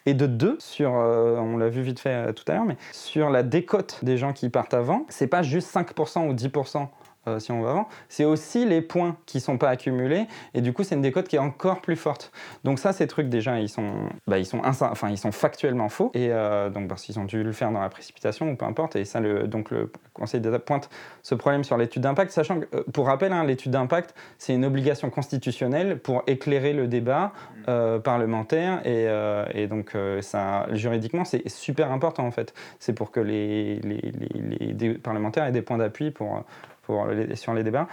[0.05, 2.77] Et de deux, sur, euh, on l'a vu vite fait euh, tout à l'heure, mais
[2.91, 6.87] sur la décote des gens qui partent avant, c'est pas juste 5% ou 10%
[7.27, 10.73] euh, si on va avant, c'est aussi les points qui sont pas accumulés et du
[10.73, 12.31] coup c'est une décote qui est encore plus forte.
[12.65, 13.93] Donc ça ces trucs déjà ils sont
[14.27, 17.41] bah, ils sont enfin ils sont factuellement faux et euh, donc parce qu'ils ont dû
[17.41, 20.59] le faire dans la précipitation ou peu importe et ça le donc le Conseil d'État
[20.59, 20.89] pointe
[21.21, 24.65] ce problème sur l'étude d'impact sachant que euh, pour rappel hein, l'étude d'impact c'est une
[24.65, 27.31] obligation constitutionnelle pour éclairer le débat
[27.67, 27.99] mmh.
[27.99, 29.07] parlementaire et,
[29.53, 34.73] et donc ça juridiquement c'est super important en fait c'est pour que les, les, les,
[34.73, 36.43] les parlementaires aient des points d'appui pour
[36.83, 37.87] pour sur les débats.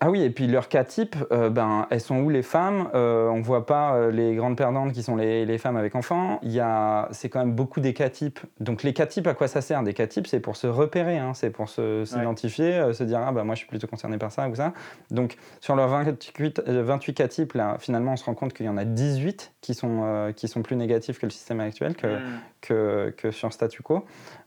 [0.00, 2.90] Ah oui, et puis leur cas type, euh, ben, elles sont où les femmes?
[2.94, 6.40] Euh, On voit pas euh, les grandes perdantes qui sont les, les femmes avec enfants.
[6.42, 8.40] Il y a, c'est quand même beaucoup des cas types.
[8.60, 9.82] Donc les cas types, à quoi ça sert?
[9.82, 13.20] Des cas types, c'est pour se repérer, hein, c'est pour se, s'identifier, euh, se dire
[13.24, 14.72] ah bah moi je suis plutôt concerné par ça ou ça.
[15.10, 18.66] Donc sur leurs 28, euh, 28 cas types, là, finalement on se rend compte qu'il
[18.66, 22.18] y en a 18 qui sont, qui sont plus négatifs que le système actuel, que,
[22.18, 22.20] Mm.
[22.60, 24.04] que, que sur statu quo.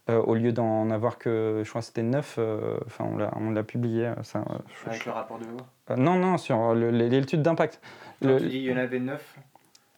[0.09, 2.39] Euh, au lieu d'en avoir que, je crois que c'était 9,
[2.85, 4.39] enfin on l'a, on l'a publié, euh, ça.
[4.39, 5.57] euh, je- Avec le rapport de loi.
[5.91, 7.81] euh, non, non, sur l'étude d'impact.
[8.21, 9.37] Le- tu dis il y en avait 9.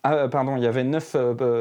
[0.04, 1.16] Ah, euh, pardon, il y avait 9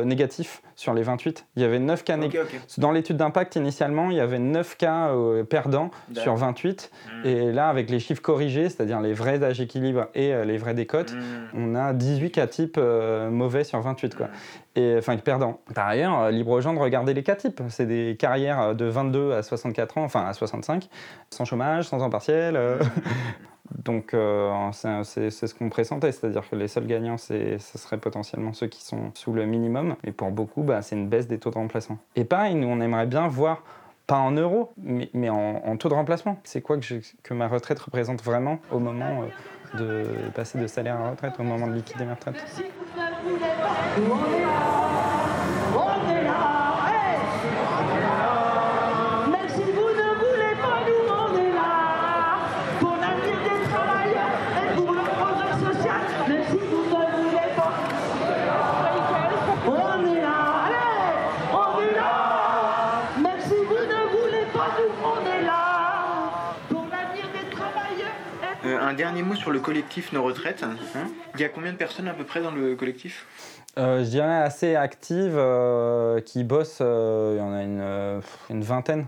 [0.05, 1.47] négatifs sur les 28.
[1.57, 2.63] Il y avait 9 cas Ok, négatifs.
[2.63, 2.81] ok.
[2.81, 6.91] Dans l'étude d'impact, initialement, il y avait 9 cas euh, perdants sur 28.
[7.25, 7.27] Mm.
[7.27, 10.75] Et là, avec les chiffres corrigés, c'est-à-dire les vrais âges équilibre et euh, les vraies
[10.75, 11.19] décotes, Mm.
[11.55, 14.15] on a 18 cas types euh, mauvais sur 28.
[14.15, 14.27] Quoi.
[14.27, 14.31] Mm.
[14.77, 15.59] Et, enfin, perdants.
[15.75, 17.61] Par ailleurs, euh, libre aux gens de regarder les cas types.
[17.71, 20.89] C'est des carrières euh, de 22 à 64 ans, enfin à 65,
[21.31, 22.57] sans chômage, sans temps partiel.
[23.77, 28.67] Donc, euh, c'est ce qu'on pressentait, c'est-à-dire que les seuls gagnants, ce seraient potentiellement ceux
[28.67, 29.97] qui sont sous le minimum.
[30.05, 31.99] Et pour beaucoup, bah, c'est une baisse des taux de remplacement.
[32.17, 33.63] Et pareil, nous, on aimerait bien voir,
[34.07, 36.39] pas en euros, mais, en, taux de remplacement.
[36.45, 39.23] C'est quoi que, ma retraite représente vraiment au moment
[39.75, 42.43] euh, de passer de salaire à retraite, au moment de liquider ma retraite
[43.23, 43.77] vous ne voulez pas.
[43.99, 44.59] Nous, on est là.
[45.75, 46.41] On est là.
[46.89, 47.19] Hey.
[49.31, 51.73] Même si vous ne voulez pas, nous, on est là.
[52.81, 56.01] Pour l'avenir des travailleurs et pour le progrès social.
[56.29, 57.73] Même si vous ne voulez pas.
[59.67, 60.39] On est là.
[60.67, 60.93] Allez,
[61.53, 62.13] on est là.
[63.21, 65.63] Même si vous ne voulez pas, nous, on est là.
[66.69, 70.63] Pour l'avenir des travailleurs et pour Euh, un dernier mot sur le collectif Nos Retraites.
[70.65, 70.75] hein.
[71.37, 73.25] Il y a combien de personnes à peu près dans le collectif?
[73.79, 78.21] Euh, je dirais assez active, euh, qui bosse, euh, il y en a une,
[78.51, 79.07] une vingtaine.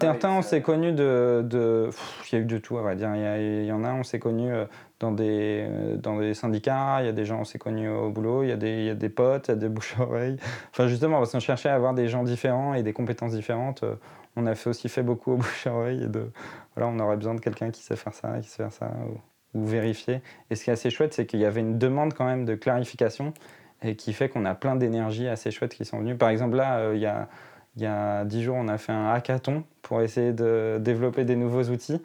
[0.00, 1.42] Certains, on s'est connus de.
[1.44, 3.14] de- pff, Il y a eu de tout, on va dire.
[3.14, 4.52] Il y, a- il y en a, on s'est connus
[5.00, 5.66] dans des,
[6.02, 8.52] dans des syndicats, il y a des gens, on s'est connus au boulot, il y
[8.52, 10.36] a des, il y a des potes, il y a des bouches-oreilles.
[10.70, 13.84] Enfin, justement, parce qu'on cherchait à avoir des gens différents et des compétences différentes.
[14.36, 16.04] On a fait aussi fait beaucoup au bouche-oreille.
[16.04, 16.30] Et de,
[16.76, 18.90] voilà, on aurait besoin de quelqu'un qui sait faire ça, qui sait faire ça,
[19.54, 20.20] ou, vérifier.
[20.50, 22.54] Et ce qui est assez chouette, c'est qu'il y avait une demande quand même de
[22.54, 23.32] clarification
[23.82, 26.16] et qui fait qu'on a plein d'énergies assez chouettes qui sont venues.
[26.16, 27.28] Par exemple, là, euh, il y a
[27.76, 31.36] il y a dix jours, on a fait un hackathon pour essayer de développer des
[31.36, 32.00] nouveaux outils.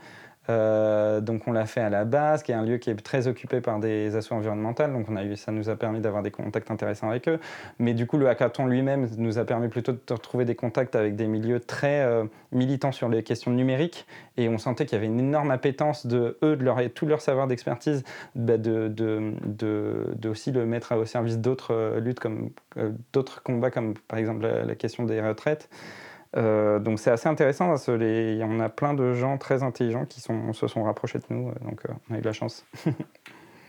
[0.50, 3.28] Euh, donc on l'a fait à la base, qui est un lieu qui est très
[3.28, 4.92] occupé par des assos environnementales.
[4.92, 7.40] Donc on a eu, ça nous a permis d'avoir des contacts intéressants avec eux.
[7.80, 11.16] Mais du coup, le hackathon lui-même nous a permis plutôt de retrouver des contacts avec
[11.16, 14.08] des milieux très euh, militants sur les questions numériques.
[14.38, 17.22] Et on sentait qu'il y avait une énorme appétence de eux, de leur, tout leur
[17.22, 18.04] savoir d'expertise,
[18.36, 22.50] bah, de, de, aussi le mettre au service d'autres euh, luttes, comme
[23.14, 25.70] d'autres combats, comme par exemple la question des retraites.
[26.38, 30.22] Euh, donc c'est assez intéressant parce que on a plein de gens très intelligents qui
[30.22, 32.66] sont, se sont rapprochés de nous, euh, donc euh, on a eu de la chance.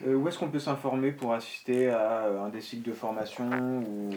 [0.04, 4.10] Euh, où est-ce qu'on peut s'informer pour assister à un des cycles de formation ou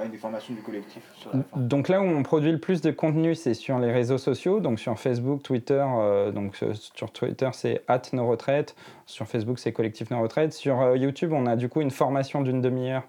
[0.00, 1.60] à une des formations du collectif sur la fin?
[1.60, 4.78] Donc là où on produit le plus de contenu, c'est sur les réseaux sociaux, donc
[4.78, 5.84] sur Facebook, Twitter.
[6.32, 6.56] donc
[6.94, 8.76] sur Twitter, c'est at nos retraites.
[9.06, 10.52] Sur Facebook, c'est collectif nos retraites.
[10.52, 13.02] Sur YouTube, on a du coup une formation d'une demi-heure.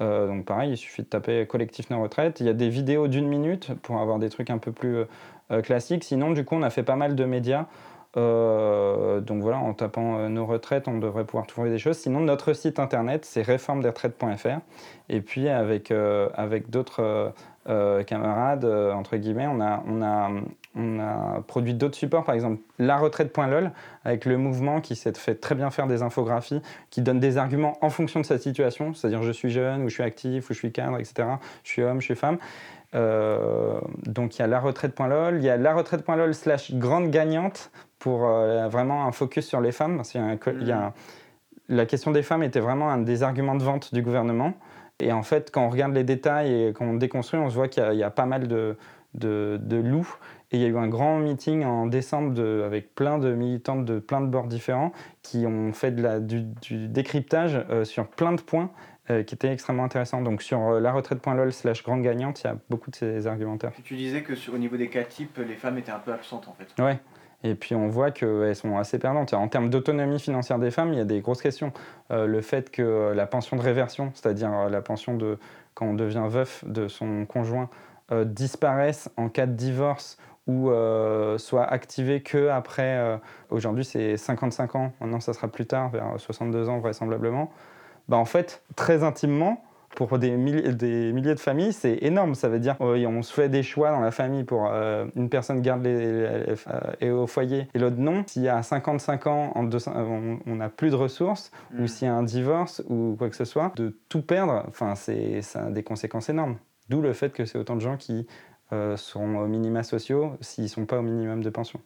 [0.00, 2.40] Euh, donc pareil, il suffit de taper collectif nos retraites.
[2.40, 5.04] Il y a des vidéos d'une minute pour avoir des trucs un peu plus
[5.50, 6.04] euh, classiques.
[6.04, 7.66] Sinon, du coup, on a fait pas mal de médias.
[8.16, 11.98] Euh, donc voilà, en tapant nos retraites, on devrait pouvoir trouver des choses.
[11.98, 14.60] Sinon, notre site internet, c'est réformedesretraites.fr.
[15.08, 15.92] Et puis, avec,
[16.70, 17.32] d'autres
[17.66, 20.30] camarades, entre guillemets, on a,
[20.78, 23.72] on a produit d'autres supports, par exemple laretraite.lol,
[24.04, 27.76] avec le mouvement qui s'est fait très bien faire des infographies, qui donne des arguments
[27.82, 30.58] en fonction de sa situation, c'est-à-dire je suis jeune, ou je suis actif, ou je
[30.58, 31.28] suis cadre, etc.
[31.64, 32.38] Je suis homme, je suis femme.
[32.94, 38.68] Euh, donc il y a laretraite.lol, il y a laretraite.lol slash grande gagnante pour euh,
[38.68, 39.96] vraiment un focus sur les femmes.
[39.96, 40.92] Parce qu'il y a un co- il y a un-
[41.68, 44.54] la question des femmes était vraiment un des arguments de vente du gouvernement.
[45.00, 47.68] Et en fait, quand on regarde les détails et quand on déconstruit, on se voit
[47.68, 48.76] qu'il y a- il y, a pas mal de,
[49.14, 50.16] de, de loups.
[50.50, 53.84] Et il y a eu un grand meeting en décembre de, avec plein de militantes
[53.84, 54.92] de plein de bords différents
[55.22, 58.70] qui ont fait de la, du, du décryptage euh, sur plein de points
[59.10, 60.22] euh, qui étaient extrêmement intéressants.
[60.22, 63.72] Donc sur euh, laretraite.lol slash grande gagnante, il y a beaucoup de ces argumentaires.
[63.84, 66.48] Tu disais que sur, au niveau des cas types, les femmes étaient un peu absentes
[66.48, 66.82] en fait.
[66.82, 66.98] Ouais.
[67.44, 69.32] Et puis on voit qu'elles sont assez perdantes.
[69.34, 71.72] En termes d'autonomie financière des femmes, il y a des grosses questions.
[72.10, 75.38] Euh, le fait que la pension de réversion, c'est-à-dire la pension de
[75.74, 77.70] quand on devient veuf de son conjoint,
[78.10, 80.16] euh, disparaisse en cas de divorce
[80.48, 82.96] ou euh, soit activée que après.
[82.98, 83.16] euh,
[83.50, 84.92] Aujourd'hui, c'est 55 ans.
[85.00, 87.52] Maintenant, ça sera plus tard, vers 62 ans vraisemblablement.
[88.08, 89.62] Bah, en fait, très intimement,
[89.94, 92.34] pour des milliers, des milliers de familles, c'est énorme.
[92.34, 95.60] Ça veut dire qu'on se fait des choix dans la famille pour euh, une personne
[95.60, 96.54] garde les,
[97.00, 98.22] et au foyer et l'autre non.
[98.26, 101.88] S'il y a 55 ans, on n'a plus de ressources, ou mm.
[101.88, 105.42] s'il y a un divorce ou quoi que ce soit, de tout perdre, enfin, c'est,
[105.42, 106.56] ça a des conséquences énormes.
[106.88, 108.26] D'où le fait que c'est autant de gens qui
[108.96, 111.80] sont aux minima sociaux s'ils ne sont pas au minimum de pension.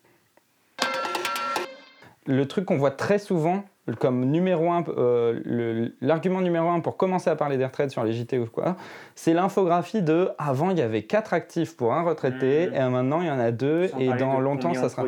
[2.27, 3.65] Le truc qu'on voit très souvent,
[3.99, 8.13] comme numéro un, euh, l'argument numéro un pour commencer à parler des retraites sur les
[8.13, 8.77] JT ou quoi,
[9.17, 12.75] c'est l'infographie de avant il y avait quatre actifs pour un retraité mmh.
[12.75, 15.05] et maintenant il y en a deux et dans longtemps ça sera.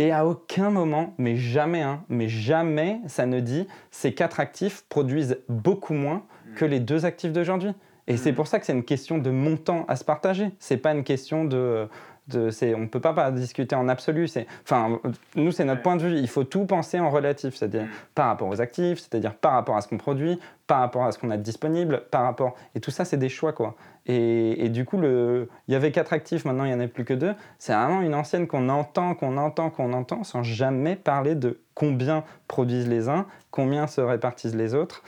[0.00, 4.84] Et à aucun moment, mais jamais, hein, mais jamais, ça ne dit ces quatre actifs
[4.88, 6.54] produisent beaucoup moins mmh.
[6.54, 7.72] que les deux actifs d'aujourd'hui.
[8.08, 8.34] Et c'est mmh.
[8.34, 10.50] pour ça que c'est une question de montant à se partager.
[10.58, 11.88] C'est pas une question de
[12.34, 14.28] on ne peut pas, discuter en absolu.
[14.64, 15.00] Enfin,
[15.36, 16.18] nous, c'est notre point de vue.
[16.18, 17.88] Il faut tout penser en relatif, c'est-à-dire mm.
[18.14, 21.18] par rapport aux actifs, c'est-à-dire par rapport à ce qu'on produit, par rapport à ce
[21.18, 22.56] qu'on a disponible, par rapport.
[22.74, 23.76] Et tout ça, c'est des choix, quoi.
[24.08, 25.48] Et, du coup, le...
[25.66, 27.34] il y avait quatre actifs, maintenant il n'y en a plus que deux.
[27.58, 32.22] C'est vraiment une ancienne qu'on entend, qu'on entend, qu'on entend, sans jamais parler de combien
[32.46, 35.02] produisent les uns, combien se répartissent les autres.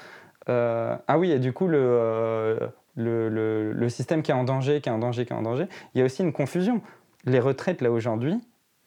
[0.49, 2.59] Euh, ah oui, et du coup, euh,
[2.99, 5.42] le, le, le, système qui est en danger, qui est en danger, qui est en
[5.42, 6.82] danger, il y a aussi une confusion
[7.24, 8.40] les retraites, là, aujourd'hui,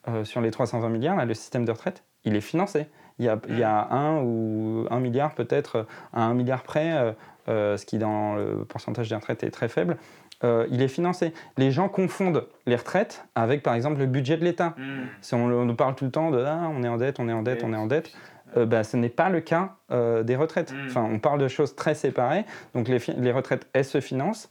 [0.07, 2.87] euh, sur les 320 milliards, là, le système de retraite, il est financé.
[3.19, 6.91] Il y a, il y a un ou un milliard, peut-être, à un milliard près,
[6.93, 7.11] euh,
[7.49, 9.97] euh, ce qui, dans le pourcentage des retraites, est très faible.
[10.43, 11.33] il est financé.
[11.57, 14.73] Les gens confondent les retraites avec, par exemple, le budget de l'État.
[14.77, 15.05] Hmm.
[15.21, 17.33] Si on, nous parle tout le temps de ah, on est en dette, on est
[17.33, 18.11] en dette, on est en dette.
[18.55, 20.73] Bah, ce n'est pas le cas des retraites.
[20.73, 20.87] Hmm.
[20.87, 22.45] Enfin, on parle de choses très séparées.
[22.73, 24.49] Donc les, les retraites, elles se financent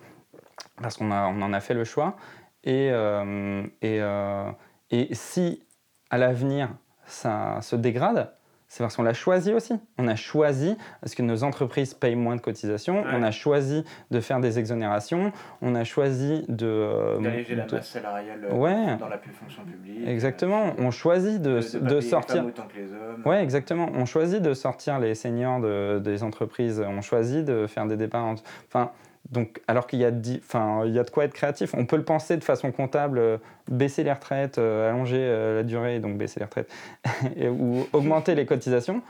[0.81, 2.17] parce qu'on on en a fait le choix.
[2.65, 4.51] Et, euh, et, euh,
[4.91, 5.65] et si
[6.11, 6.69] à l'avenir
[7.07, 8.33] ça se dégrade,
[8.71, 9.75] c'est parce qu'on l'a choisi aussi.
[9.99, 13.03] On a choisi parce que nos entreprises payent moins de cotisations.
[13.13, 15.33] On a choisi de faire des exonérations.
[15.61, 16.67] On a choisi de.
[16.69, 18.97] Euh, D'alléger la masse salariale ouais.
[18.97, 20.07] dans la fonction publique.
[20.07, 20.75] Exactement.
[20.79, 22.47] On choisit de, de, de sortir.
[22.47, 23.23] autant que les hommes.
[23.27, 23.91] Ouais, exactement.
[23.93, 26.81] On choisit de sortir les seniors de, des entreprises.
[26.87, 28.37] On choisit de faire des départs.
[28.69, 28.93] Enfin,
[29.31, 30.41] donc, alors qu'il y, a de,
[30.87, 33.39] il y a de quoi être créatif, on peut le penser de façon comptable, euh,
[33.71, 36.71] baisser les retraites, euh, allonger euh, la durée, donc baisser les retraites,
[37.51, 39.03] ou augmenter les cotisations.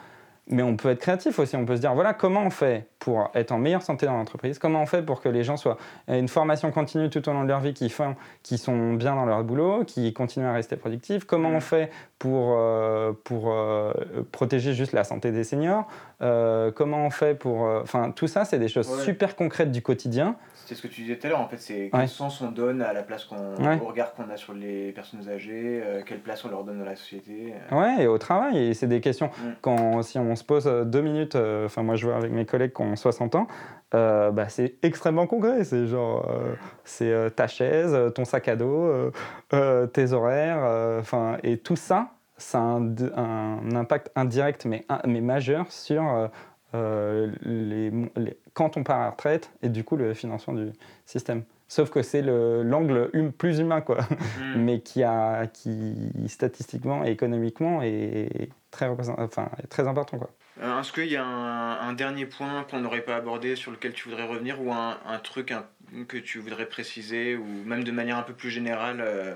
[0.46, 3.30] Mais on peut être créatif aussi, on peut se dire, voilà, comment on fait pour
[3.34, 4.58] être en meilleure santé dans l'entreprise?
[4.58, 7.48] Comment on fait pour que les gens soient une formation continue tout au long de
[7.48, 11.24] leur vie, qui, font, qui sont bien dans leur boulot, qui continuent à rester productifs?
[11.24, 11.90] Comment on fait
[12.20, 12.56] pour,
[13.24, 13.52] pour
[14.30, 15.88] protéger juste la santé des seniors
[16.20, 17.62] Comment on fait pour...
[17.62, 20.36] Enfin, tout ça, c'est des choses super concrètes du quotidien
[20.70, 22.80] c'est ce que tu disais tout à l'heure, en fait, c'est quel sens on donne
[22.80, 26.44] à la place qu'on, au regard qu'on a sur les personnes âgées, euh, quelle place
[26.44, 27.54] on leur donne dans la société.
[27.72, 27.76] Euh.
[27.76, 29.30] Ouais, et au travail, et c'est des questions.
[29.36, 29.48] Mm.
[29.62, 32.72] Quand, si on se pose euh, deux minutes, enfin, moi je vois avec mes collègues
[32.72, 33.48] qui ont 60 ans,
[33.92, 35.64] bah, c'est extrêmement concret.
[35.64, 36.28] C'est genre,
[36.84, 39.10] c'est ta chaise, ton sac à dos,
[39.92, 45.70] tes horaires, enfin, et tout ça, ça a un, un impact indirect mais, mais majeur
[45.70, 46.30] sur
[46.72, 47.90] euh, les,
[48.54, 50.70] quand on part à la retraite et du coup le financement du
[51.04, 51.42] système.
[51.66, 54.54] Sauf que c'est l'angle hum, plus humain, quoi, mm.
[54.56, 55.94] mais qui, a, qui
[56.28, 60.18] statistiquement et économiquement est très, enfin, très important.
[60.18, 60.30] Quoi.
[60.60, 64.08] Euh, est-ce qu'il y a un, dernier point qu'on n'aurait pas abordé sur lequel tu
[64.08, 65.54] voudrais revenir ou un, truc
[66.08, 69.34] que tu voudrais préciser ou même de manière un peu plus générale euh,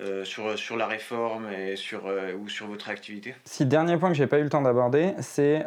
[0.00, 2.10] euh, sur, sur la réforme et sur,
[2.40, 3.34] ou sur votre activité?
[3.44, 5.64] Si, dernier point que j'ai pas eu le temps d'aborder, c'est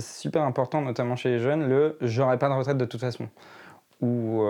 [0.00, 3.28] super important, notamment chez les jeunes, le j'aurai pas de retraite de toute façon.
[4.00, 4.44] Ou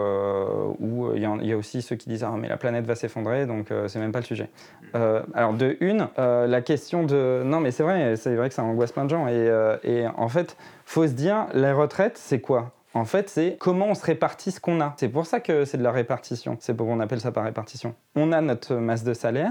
[1.14, 4.00] il y, a aussi ceux qui disent ah mais la planète va s'effondrer donc c'est
[4.00, 4.48] même pas le sujet.
[4.92, 8.90] alors de une, la question de non mais c'est vrai c'est vrai que ça angoisse
[8.90, 12.72] plein de gens et, en fait faut se dire la retraite c'est quoi?
[12.94, 14.94] En fait, c'est comment on se répartit ce qu'on a.
[14.98, 16.56] C'est pour ça que c'est de la répartition.
[16.60, 17.96] C'est pour qu'on appelle ça par répartition.
[18.14, 19.50] On a notre masse de salaire.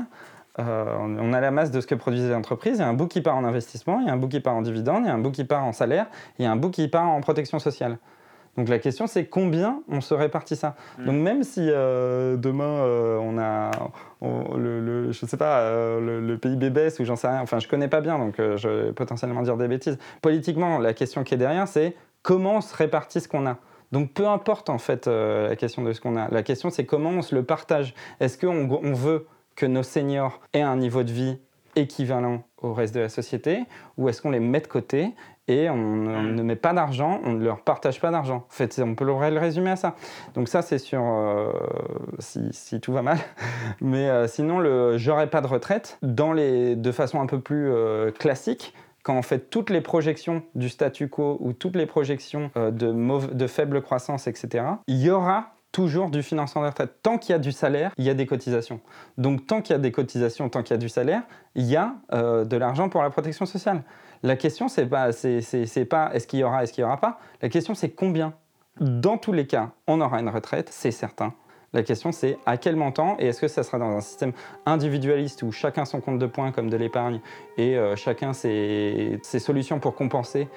[0.59, 2.77] Euh, on a la masse de ce que produisent les entreprises.
[2.77, 4.39] Il y a un bout qui part en investissement, il y a un bout qui
[4.39, 6.05] part en dividende, il y a un bout qui part en salaire,
[6.37, 7.97] il y a un bout qui part en protection sociale.
[8.57, 10.75] Donc la question c'est combien on se répartit ça?
[10.99, 11.05] Mm.
[11.05, 13.71] Donc même si euh, demain euh, on a,
[14.21, 17.87] le, je sais pas, le, le, PIB baisse ou j'en sais rien, enfin je connais
[17.87, 19.97] pas bien donc je vais potentiellement dire des bêtises.
[20.21, 23.57] Politiquement la question qui est derrière c'est comment on se répartit ce qu'on a?
[23.93, 26.27] Donc peu importe en fait euh, la question de ce qu'on a.
[26.29, 27.93] La question c'est comment on se le partage?
[28.19, 31.37] Est-ce qu'on on veut que nos seniors aient un niveau de vie
[31.75, 33.65] équivalent au reste de la société?
[33.99, 35.11] Ou est-ce qu'on les met de côté?
[35.47, 38.45] Et on, ne met pas d'argent, on ne leur partage pas d'argent.
[38.47, 39.95] En fait, on peut le résumer à ça.
[40.35, 41.51] Donc ça, c'est sur euh,
[42.19, 43.17] si, tout va mal.
[43.81, 47.71] Mais euh, sinon, le j'aurai pas de retraite, dans les, de façon un peu plus
[48.17, 48.73] classique,
[49.03, 53.33] quand en fait toutes les projections du statu quo ou toutes les projections euh, de,
[53.33, 56.99] de faible croissance, etc., il y aura toujours du financement de retraite.
[57.01, 58.79] Tant qu'il y a du salaire, il y a des cotisations.
[59.17, 61.23] Donc tant qu'il y a des cotisations, tant qu'il y a du salaire,
[61.55, 63.83] il y a euh, de l'argent pour la protection sociale.
[64.23, 67.19] La question, c'est pas, c'est, pas est-ce qu'il y aura, est-ce qu'il y aura pas?
[67.41, 68.33] La question, c'est combien?
[68.79, 71.33] Dans tous les cas, on aura une retraite, c'est certain.
[71.73, 74.31] La question, c'est à quel montant et est-ce que ça sera dans un système
[74.65, 77.19] individualiste où chacun son compte de points comme de l'épargne
[77.57, 80.47] et euh, chacun ses, ses solutions pour compenser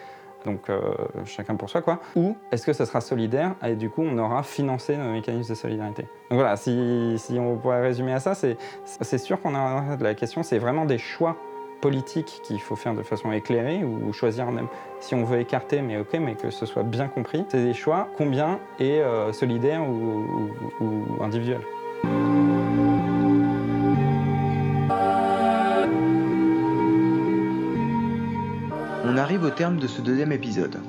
[0.44, 0.80] donc euh,
[1.24, 2.00] chacun pour soi quoi?
[2.14, 5.58] Ou est-ce que ça sera solidaire et du coup on aura financé nos mécanismes de
[5.58, 6.02] solidarité?
[6.30, 10.58] Donc voilà, si, on pourrait résumer à ça, c'est sûr qu'on a la question, c'est
[10.58, 11.36] vraiment des choix
[11.80, 14.68] politiques qu'il faut faire de façon éclairée ou choisir même
[15.00, 17.44] si on veut écarter, mais ok, mais que ce soit bien compris.
[17.48, 20.50] C'est des choix combien est euh, solidaire ou,
[20.80, 21.60] ou individuel.
[29.08, 30.80] On arrive au terme de ce deuxième épisode.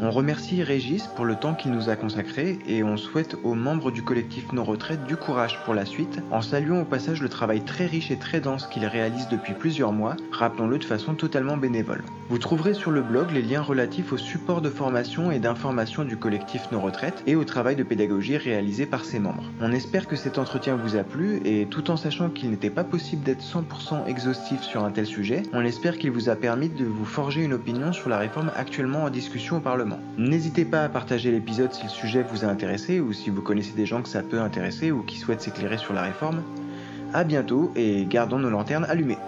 [0.00, 3.92] On remercie Régis pour le temps qu'il nous a consacré et on souhaite aux membres
[3.92, 7.62] du collectif Nos Retraites du courage pour la suite, en saluant au passage le travail
[7.62, 12.02] très riche et très dense qu'il réalise depuis plusieurs mois, rappelons-le de façon totalement bénévole.
[12.28, 16.16] Vous trouverez sur le blog les liens relatifs au support de formation et d'information du
[16.16, 19.44] collectif Nos Retraites et au travail de pédagogie réalisé par ses membres.
[19.60, 22.84] On espère que cet entretien vous a plu et tout en sachant qu'il n'était pas
[22.84, 26.84] possible d'être 100% exhaustif sur un tel sujet, on espère qu'il vous a permis de
[26.84, 29.60] vous forger une opinion sur la réforme actuellement en discussion au
[30.16, 33.72] N'hésitez pas à partager l'épisode si le sujet vous a intéressé ou si vous connaissez
[33.72, 36.42] des gens que ça peut intéresser ou qui souhaitent s'éclairer sur la réforme.
[37.12, 39.18] A bientôt et gardons nos lanternes allumées.